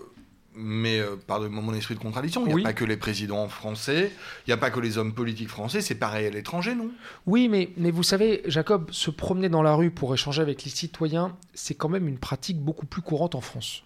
mais 0.54 0.98
euh, 0.98 1.16
pardonnez-moi 1.26 1.62
mon 1.62 1.74
esprit 1.74 1.94
de 1.94 2.00
contradiction, 2.00 2.46
il 2.46 2.54
n'y 2.54 2.60
a 2.60 2.64
pas 2.64 2.72
que 2.72 2.84
les 2.84 2.96
présidents 2.96 3.48
français, 3.48 4.12
il 4.46 4.50
n'y 4.50 4.52
a 4.52 4.56
pas 4.56 4.70
que 4.70 4.80
les 4.80 4.98
hommes 4.98 5.14
politiques 5.14 5.48
français, 5.48 5.80
c'est 5.80 5.94
pareil 5.94 6.26
à 6.26 6.30
l'étranger, 6.30 6.74
non? 6.74 6.90
Oui, 7.26 7.48
mais, 7.48 7.70
mais 7.76 7.90
vous 7.90 8.02
savez, 8.02 8.42
Jacob, 8.46 8.90
se 8.90 9.10
promener 9.10 9.48
dans 9.48 9.62
la 9.62 9.74
rue 9.74 9.90
pour 9.90 10.12
échanger 10.14 10.42
avec 10.42 10.64
les 10.64 10.70
citoyens, 10.70 11.36
c'est 11.54 11.74
quand 11.74 11.88
même 11.88 12.08
une 12.08 12.18
pratique 12.18 12.60
beaucoup 12.60 12.86
plus 12.86 13.02
courante 13.02 13.34
en 13.34 13.40
France. 13.40 13.82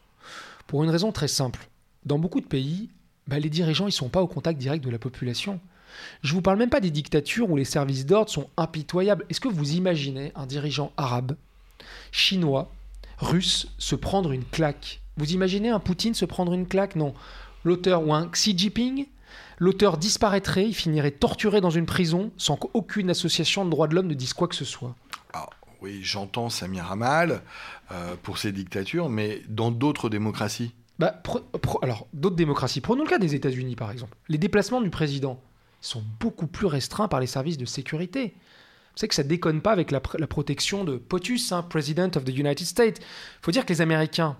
Pour 0.67 0.83
une 0.83 0.91
raison 0.91 1.13
très 1.13 1.29
simple. 1.29 1.69
Dans 2.05 2.19
beaucoup 2.19 2.41
de 2.41 2.47
pays, 2.47 2.91
bah, 3.29 3.39
les 3.39 3.51
dirigeants, 3.51 3.85
ils 3.85 3.89
ne 3.89 3.93
sont 3.93 4.09
pas 4.09 4.23
au 4.23 4.27
contact 4.27 4.59
direct 4.59 4.85
de 4.85 4.91
la 4.91 4.99
population. 4.99 5.61
Je 6.23 6.33
ne 6.33 6.35
vous 6.35 6.43
parle 6.43 6.59
même 6.59 6.71
pas 6.71 6.81
des 6.81 6.91
dictatures 6.91 7.51
où 7.51 7.57
les 7.57 7.65
services 7.65 8.07
d'ordre 8.07 8.31
sont 8.31 8.51
impitoyables. 8.57 9.25
Est-ce 9.29 9.41
que 9.41 9.49
vous 9.49 9.73
imaginez 9.73 10.33
un 10.35 10.47
dirigeant 10.47 10.93
arabe, 10.97 11.37
chinois, 12.11 12.73
russe 13.19 13.69
se 13.79 13.95
prendre 13.95 14.33
une 14.33 14.45
claque 14.45 15.01
Vous 15.17 15.33
imaginez 15.33 15.71
un 15.71 15.81
Poutine 15.81 16.15
se 16.15 16.25
prendre 16.25 16.53
une 16.53 16.67
claque 16.67 16.97
Non. 16.97 17.15
L'auteur 17.65 18.07
ou 18.07 18.15
un 18.15 18.29
Xi 18.29 18.57
Jinping 18.57 19.07
L'auteur 19.59 19.97
disparaîtrait, 19.97 20.67
il 20.67 20.75
finirait 20.75 21.11
torturé 21.11 21.61
dans 21.61 21.71
une 21.71 21.87
prison 21.87 22.31
sans 22.37 22.57
qu'aucune 22.57 23.11
association 23.11 23.65
de 23.65 23.71
droits 23.71 23.89
de 23.89 23.95
l'homme 23.95 24.07
ne 24.07 24.15
dise 24.15 24.35
quoi 24.35 24.49
que 24.49 24.55
ce 24.55 24.67
soit. 24.67 24.95
Ah, 25.33 25.49
oui, 25.81 26.01
j'entends 26.03 26.51
Samir 26.51 26.91
Hamal 26.93 27.43
euh, 27.91 28.17
pour 28.23 28.39
ces 28.39 28.53
dictatures, 28.53 29.09
mais 29.09 29.43
dans 29.49 29.71
d'autres 29.71 30.09
démocraties 30.09 30.73
bah, 30.99 31.23
alors, 31.83 32.07
d'autres 32.15 32.37
démocraties. 32.37 32.81
Prenons 32.81 33.05
le 33.05 33.09
cas 33.09 33.19
des 33.19 33.35
États-Unis, 33.35 33.77
par 33.77 33.91
exemple. 33.91 34.17
Les 34.29 34.39
déplacements 34.39 34.81
du 34.81 34.89
président 34.89 35.41
sont 35.83 36.03
beaucoup 36.21 36.47
plus 36.47 36.67
restreints 36.67 37.09
par 37.09 37.21
les 37.21 37.27
services 37.27 37.59
de 37.59 37.67
sécurité. 37.67 38.35
Vous 38.95 39.01
savez 39.01 39.09
que 39.09 39.15
ça 39.15 39.23
déconne 39.23 39.61
pas 39.61 39.73
avec 39.73 39.91
la, 39.91 40.01
protection 40.01 40.85
de 40.85 40.97
POTUS, 40.97 41.53
hein, 41.53 41.63
President 41.63 42.17
of 42.17 42.25
the 42.25 42.31
United 42.31 42.67
States. 42.67 42.99
Il 42.99 43.45
faut 43.45 43.51
dire 43.51 43.67
que 43.67 43.73
les 43.73 43.83
Américains 43.83 44.39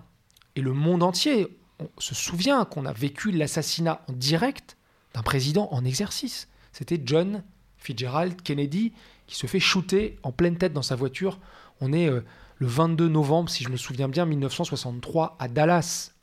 et 0.57 0.61
le 0.61 0.73
monde 0.73 1.03
entier 1.03 1.47
on 1.79 1.89
se 1.99 2.15
souvient 2.15 2.65
qu'on 2.65 2.85
a 2.85 2.93
vécu 2.93 3.31
l'assassinat 3.31 4.01
en 4.07 4.13
direct 4.13 4.77
d'un 5.13 5.21
président 5.21 5.69
en 5.71 5.85
exercice. 5.85 6.47
C'était 6.71 6.99
John 7.03 7.43
Fitzgerald 7.77 8.41
Kennedy 8.41 8.93
qui 9.27 9.35
se 9.35 9.45
fait 9.45 9.59
shooter 9.59 10.17
en 10.23 10.31
pleine 10.31 10.57
tête 10.57 10.73
dans 10.73 10.81
sa 10.81 10.95
voiture. 10.95 11.39
On 11.79 11.93
est 11.93 12.09
euh, 12.09 12.21
le 12.57 12.67
22 12.67 13.07
novembre, 13.07 13.49
si 13.49 13.63
je 13.63 13.69
me 13.69 13.77
souviens 13.77 14.07
bien, 14.07 14.25
1963 14.25 15.35
à 15.39 15.47
Dallas. 15.47 16.13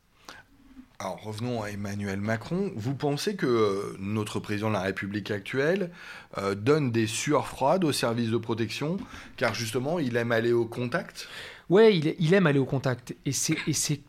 Alors 0.98 1.22
revenons 1.22 1.62
à 1.62 1.70
Emmanuel 1.70 2.20
Macron. 2.20 2.72
Vous 2.74 2.94
pensez 2.94 3.36
que 3.36 3.46
euh, 3.46 3.96
notre 4.00 4.40
président 4.40 4.68
de 4.68 4.74
la 4.74 4.82
République 4.82 5.30
actuelle 5.30 5.90
euh, 6.38 6.54
donne 6.54 6.90
des 6.90 7.06
sueurs 7.06 7.46
froides 7.46 7.84
aux 7.84 7.92
services 7.92 8.30
de 8.30 8.38
protection, 8.38 8.96
car 9.36 9.54
justement 9.54 9.98
il 9.98 10.16
aime 10.16 10.32
aller 10.32 10.52
au 10.52 10.66
contact? 10.66 11.28
Ouais, 11.68 11.96
il, 11.96 12.34
aime 12.34 12.46
aller 12.46 12.58
au 12.58 12.64
contact. 12.64 13.14
Et 13.24 13.32
c'est 13.32 14.00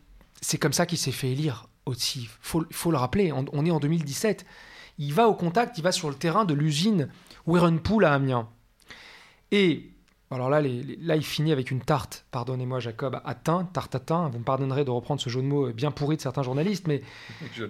comme 0.58 0.72
ça 0.72 0.86
qu'il 0.86 0.98
s'est 0.98 1.12
fait 1.12 1.30
élire 1.30 1.68
aussi. 1.86 2.22
Il 2.22 2.28
faut, 2.40 2.64
faut, 2.70 2.90
le 2.90 2.96
rappeler, 2.96 3.32
on, 3.32 3.44
on, 3.52 3.64
est 3.66 3.70
en 3.70 3.80
2017. 3.80 4.44
Il 4.98 5.12
va 5.12 5.28
au 5.28 5.34
contact, 5.34 5.78
il 5.78 5.82
va 5.82 5.92
sur 5.92 6.08
le 6.08 6.14
terrain 6.14 6.44
de 6.44 6.54
l'usine 6.54 7.08
Whirlpool 7.46 8.04
à 8.04 8.14
Amiens. 8.14 8.48
Et 9.52 9.90
alors 10.32 10.50
là, 10.50 10.60
là, 10.60 11.14
il 11.14 11.24
finit 11.24 11.52
avec 11.52 11.70
une 11.70 11.80
tarte, 11.80 12.26
pardonnez-moi 12.32 12.80
Jacob, 12.80 13.20
à 13.24 13.34
teint, 13.34 13.64
tarte 13.72 13.94
à 13.94 14.00
teint. 14.00 14.28
Vous 14.28 14.40
me 14.40 14.44
pardonnerez 14.44 14.84
de 14.84 14.90
reprendre 14.90 15.20
ce 15.20 15.30
jeu 15.30 15.40
de 15.40 15.46
mots 15.46 15.72
bien 15.72 15.92
pourri 15.92 16.16
de 16.16 16.20
certains 16.20 16.42
journalistes, 16.42 16.88
mais... 16.88 17.02
Je, 17.52 17.64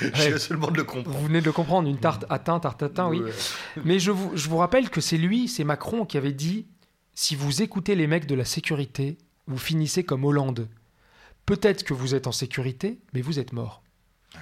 viens 0.00 0.38
seulement 0.38 0.70
de 0.70 0.76
le 0.76 0.84
comprendre. 0.84 1.16
Vous 1.16 1.26
venez 1.26 1.40
de 1.40 1.46
le 1.46 1.52
comprendre, 1.52 1.88
une 1.88 1.98
tarte 1.98 2.26
à 2.28 2.38
teint, 2.38 2.60
tarte 2.60 2.82
à 2.82 2.90
teint, 2.90 3.08
oui. 3.08 3.22
mais 3.84 3.98
je 3.98 4.10
vous, 4.10 4.36
je 4.36 4.50
vous 4.50 4.58
rappelle 4.58 4.90
que 4.90 5.00
c'est 5.00 5.16
lui, 5.16 5.48
c'est 5.48 5.64
Macron 5.64 6.04
qui 6.04 6.18
avait 6.18 6.32
dit, 6.32 6.66
si 7.14 7.34
vous 7.34 7.62
écoutez 7.62 7.94
les 7.94 8.06
mecs 8.06 8.26
de 8.26 8.34
la 8.34 8.44
sécurité, 8.44 9.16
vous 9.46 9.58
finissez 9.58 10.04
comme 10.04 10.26
Hollande. 10.26 10.68
Peut-être 11.46 11.84
que 11.84 11.94
vous 11.94 12.16
êtes 12.16 12.26
en 12.26 12.32
sécurité, 12.32 12.98
mais 13.14 13.22
vous 13.22 13.38
êtes 13.38 13.52
mort. 13.52 13.82
Ah, 14.34 14.38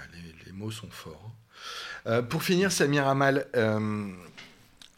les, 0.46 0.52
mots 0.52 0.70
sont 0.70 0.90
forts. 0.90 1.32
Euh, 2.06 2.22
pour 2.22 2.42
finir, 2.42 2.72
Samir 2.72 3.06
Amal... 3.06 3.46
Euh, 3.54 4.10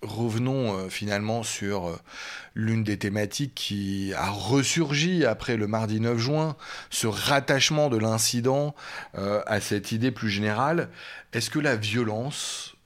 revenons 0.02 0.76
euh, 0.76 0.88
finalement 0.88 1.42
sur 1.42 1.98
l'une 2.54 2.84
des 2.84 2.98
thématiques 2.98 3.54
qui 3.54 4.12
a 4.14 4.30
ressurgi 4.30 5.24
après 5.24 5.56
le 5.56 5.66
mardi 5.66 6.00
9 6.00 6.18
juin, 6.18 6.56
ce 6.90 7.06
rattachement 7.08 7.88
de 7.88 7.96
l'incident 7.96 8.76
à 9.14 9.60
cette 9.60 9.92
idée 9.92 10.12
plus 10.12 10.28
générale. 10.28 10.90
Est-ce 11.32 11.50
que 11.50 11.58
la 11.58 11.76
violence 11.76 12.76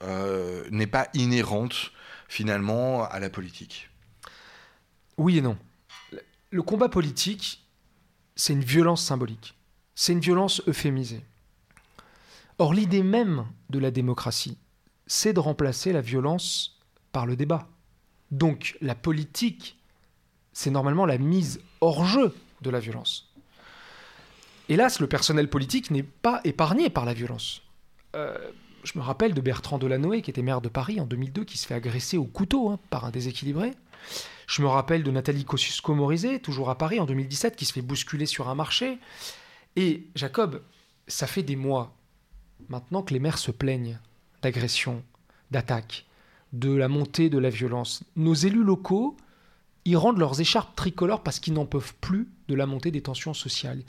n'est 0.71 0.87
pas 0.87 1.09
inhérente 1.13 1.91
finalement 2.27 3.03
à 3.03 3.19
la 3.19 3.29
politique? 3.29 3.89
Oui 5.17 5.37
et 5.37 5.41
non. 5.41 5.57
Le 6.49 6.63
combat 6.63 6.89
politique, 6.89 7.60
c'est 8.41 8.53
une 8.53 8.63
violence 8.63 9.03
symbolique. 9.03 9.55
C'est 9.93 10.13
une 10.13 10.19
violence 10.19 10.63
euphémisée. 10.67 11.23
Or, 12.57 12.73
l'idée 12.73 13.03
même 13.03 13.45
de 13.69 13.77
la 13.77 13.91
démocratie, 13.91 14.57
c'est 15.05 15.33
de 15.33 15.39
remplacer 15.39 15.93
la 15.93 16.01
violence 16.01 16.79
par 17.11 17.27
le 17.27 17.35
débat. 17.35 17.69
Donc 18.31 18.79
la 18.81 18.95
politique, 18.95 19.77
c'est 20.53 20.71
normalement 20.71 21.05
la 21.05 21.19
mise 21.19 21.61
hors 21.81 22.03
jeu 22.03 22.33
de 22.63 22.71
la 22.71 22.79
violence. 22.79 23.31
Hélas, 24.69 24.99
le 24.99 25.07
personnel 25.07 25.47
politique 25.47 25.91
n'est 25.91 26.01
pas 26.01 26.41
épargné 26.43 26.89
par 26.89 27.05
la 27.05 27.13
violence. 27.13 27.61
Euh, 28.15 28.35
je 28.83 28.97
me 28.97 29.03
rappelle 29.03 29.35
de 29.35 29.41
Bertrand 29.41 29.77
Delanoë, 29.77 30.23
qui 30.23 30.31
était 30.31 30.41
maire 30.41 30.61
de 30.61 30.69
Paris 30.69 30.99
en 30.99 31.05
2002, 31.05 31.43
qui 31.43 31.59
se 31.59 31.67
fait 31.67 31.75
agresser 31.75 32.17
au 32.17 32.25
couteau 32.25 32.71
hein, 32.71 32.79
par 32.89 33.05
un 33.05 33.11
déséquilibré. 33.11 33.73
Je 34.51 34.61
me 34.61 34.67
rappelle 34.67 35.01
de 35.03 35.11
Nathalie 35.11 35.45
Kosciusko-Morizet, 35.45 36.39
toujours 36.39 36.69
à 36.69 36.77
Paris 36.77 36.99
en 36.99 37.05
2017, 37.05 37.55
qui 37.55 37.63
se 37.63 37.71
fait 37.71 37.81
bousculer 37.81 38.25
sur 38.25 38.49
un 38.49 38.55
marché. 38.55 38.99
Et 39.77 40.07
Jacob, 40.13 40.61
ça 41.07 41.25
fait 41.25 41.41
des 41.41 41.55
mois 41.55 41.95
maintenant 42.67 43.01
que 43.01 43.13
les 43.13 43.21
maires 43.21 43.37
se 43.37 43.51
plaignent 43.51 43.97
d'agressions, 44.41 45.03
d'attaques 45.51 46.05
de 46.51 46.69
la 46.69 46.89
montée 46.89 47.29
de 47.29 47.37
la 47.37 47.49
violence. 47.49 48.03
Nos 48.17 48.33
élus 48.33 48.65
locaux, 48.65 49.15
ils 49.85 49.95
rendent 49.95 50.19
leurs 50.19 50.41
écharpes 50.41 50.75
tricolores 50.75 51.23
parce 51.23 51.39
qu'ils 51.39 51.53
n'en 51.53 51.65
peuvent 51.65 51.95
plus 52.01 52.27
de 52.49 52.55
la 52.55 52.65
montée 52.65 52.91
des 52.91 53.01
tensions 53.01 53.33
sociales. 53.33 53.83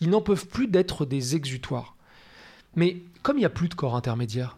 Ils 0.00 0.10
n'en 0.10 0.20
peuvent 0.20 0.48
plus 0.48 0.66
d'être 0.66 1.06
des 1.06 1.36
exutoires. 1.36 1.94
Mais 2.74 3.02
comme 3.22 3.36
il 3.36 3.42
n'y 3.42 3.46
a 3.46 3.50
plus 3.50 3.68
de 3.68 3.74
corps 3.74 3.94
intermédiaire, 3.94 4.56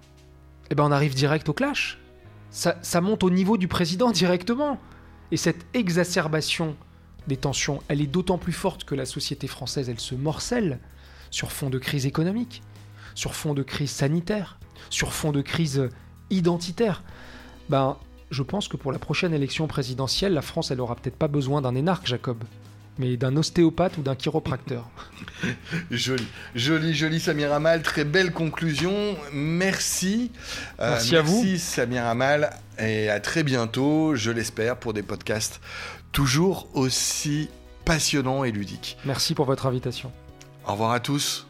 eh 0.71 0.75
ben 0.75 0.85
on 0.85 0.91
arrive 0.91 1.15
direct 1.15 1.51
au 1.51 1.53
clash. 1.53 1.99
Ça, 2.49 2.79
ça 2.81 3.03
monte 3.03 3.25
au 3.25 3.31
niveau 3.31 3.59
du 3.59 3.69
président 3.69 4.11
directement. 4.11 4.81
Et 5.33 5.37
cette 5.37 5.65
exacerbation 5.75 6.77
des 7.29 7.37
tensions, 7.37 7.83
elle 7.89 8.01
est 8.01 8.07
d'autant 8.07 8.39
plus 8.39 8.53
forte 8.53 8.85
que 8.85 8.95
la 8.95 9.07
société 9.07 9.47
française, 9.47 9.89
elle 9.89 10.01
se 10.01 10.15
morcelle 10.15 10.81
sur 11.31 11.53
fond 11.53 11.71
de 11.71 11.79
crise 11.79 12.07
économique, 12.07 12.63
sur 13.15 13.35
fond 13.35 13.55
de 13.55 13.63
crise 13.63 13.91
sanitaire, 13.91 14.59
sur 14.89 15.13
fond 15.13 15.33
de 15.33 15.43
crise 15.43 15.89
identitaire. 16.31 17.03
Ben, 17.69 17.97
je 18.31 18.43
pense 18.43 18.69
que 18.69 18.77
pour 18.77 18.93
la 18.93 18.99
prochaine 18.99 19.35
élection 19.35 19.67
présidentielle, 19.67 20.33
la 20.33 20.43
France, 20.43 20.71
elle 20.71 20.81
aura 20.81 20.97
peut-être 20.97 21.17
pas 21.17 21.29
besoin 21.29 21.63
d'un 21.63 21.75
énarque, 21.75 22.07
Jacob, 22.07 22.43
mais 23.01 23.17
d'un 23.17 23.37
ostéopathe 23.37 23.97
ou 23.99 24.03
d'un 24.03 24.15
chiropracteur. 24.15 24.89
joli, 25.91 26.27
joli, 26.55 26.95
joli 26.95 27.19
Samir 27.19 27.53
Amal, 27.53 27.83
très 27.83 28.05
belle 28.05 28.31
conclusion. 28.33 29.17
Merci. 29.33 30.31
Euh, 30.81 30.91
merci 30.93 31.17
à 31.17 31.23
vous. 31.23 31.43
Merci 31.43 31.59
Samir 31.59 32.05
Amal 32.05 32.51
et 32.79 33.09
à 33.09 33.19
très 33.19 33.43
bientôt, 33.43 34.15
je 34.15 34.31
l'espère, 34.31 34.77
pour 34.77 34.93
des 34.93 35.03
podcasts 35.03 35.61
toujours 36.13 36.69
aussi 36.75 37.49
passionnants 37.85 38.45
et 38.45 38.53
ludiques. 38.53 38.99
Merci 39.05 39.35
pour 39.35 39.47
votre 39.47 39.67
invitation. 39.67 40.13
Au 40.67 40.73
revoir 40.73 40.93
à 40.93 41.01
tous. 41.01 41.47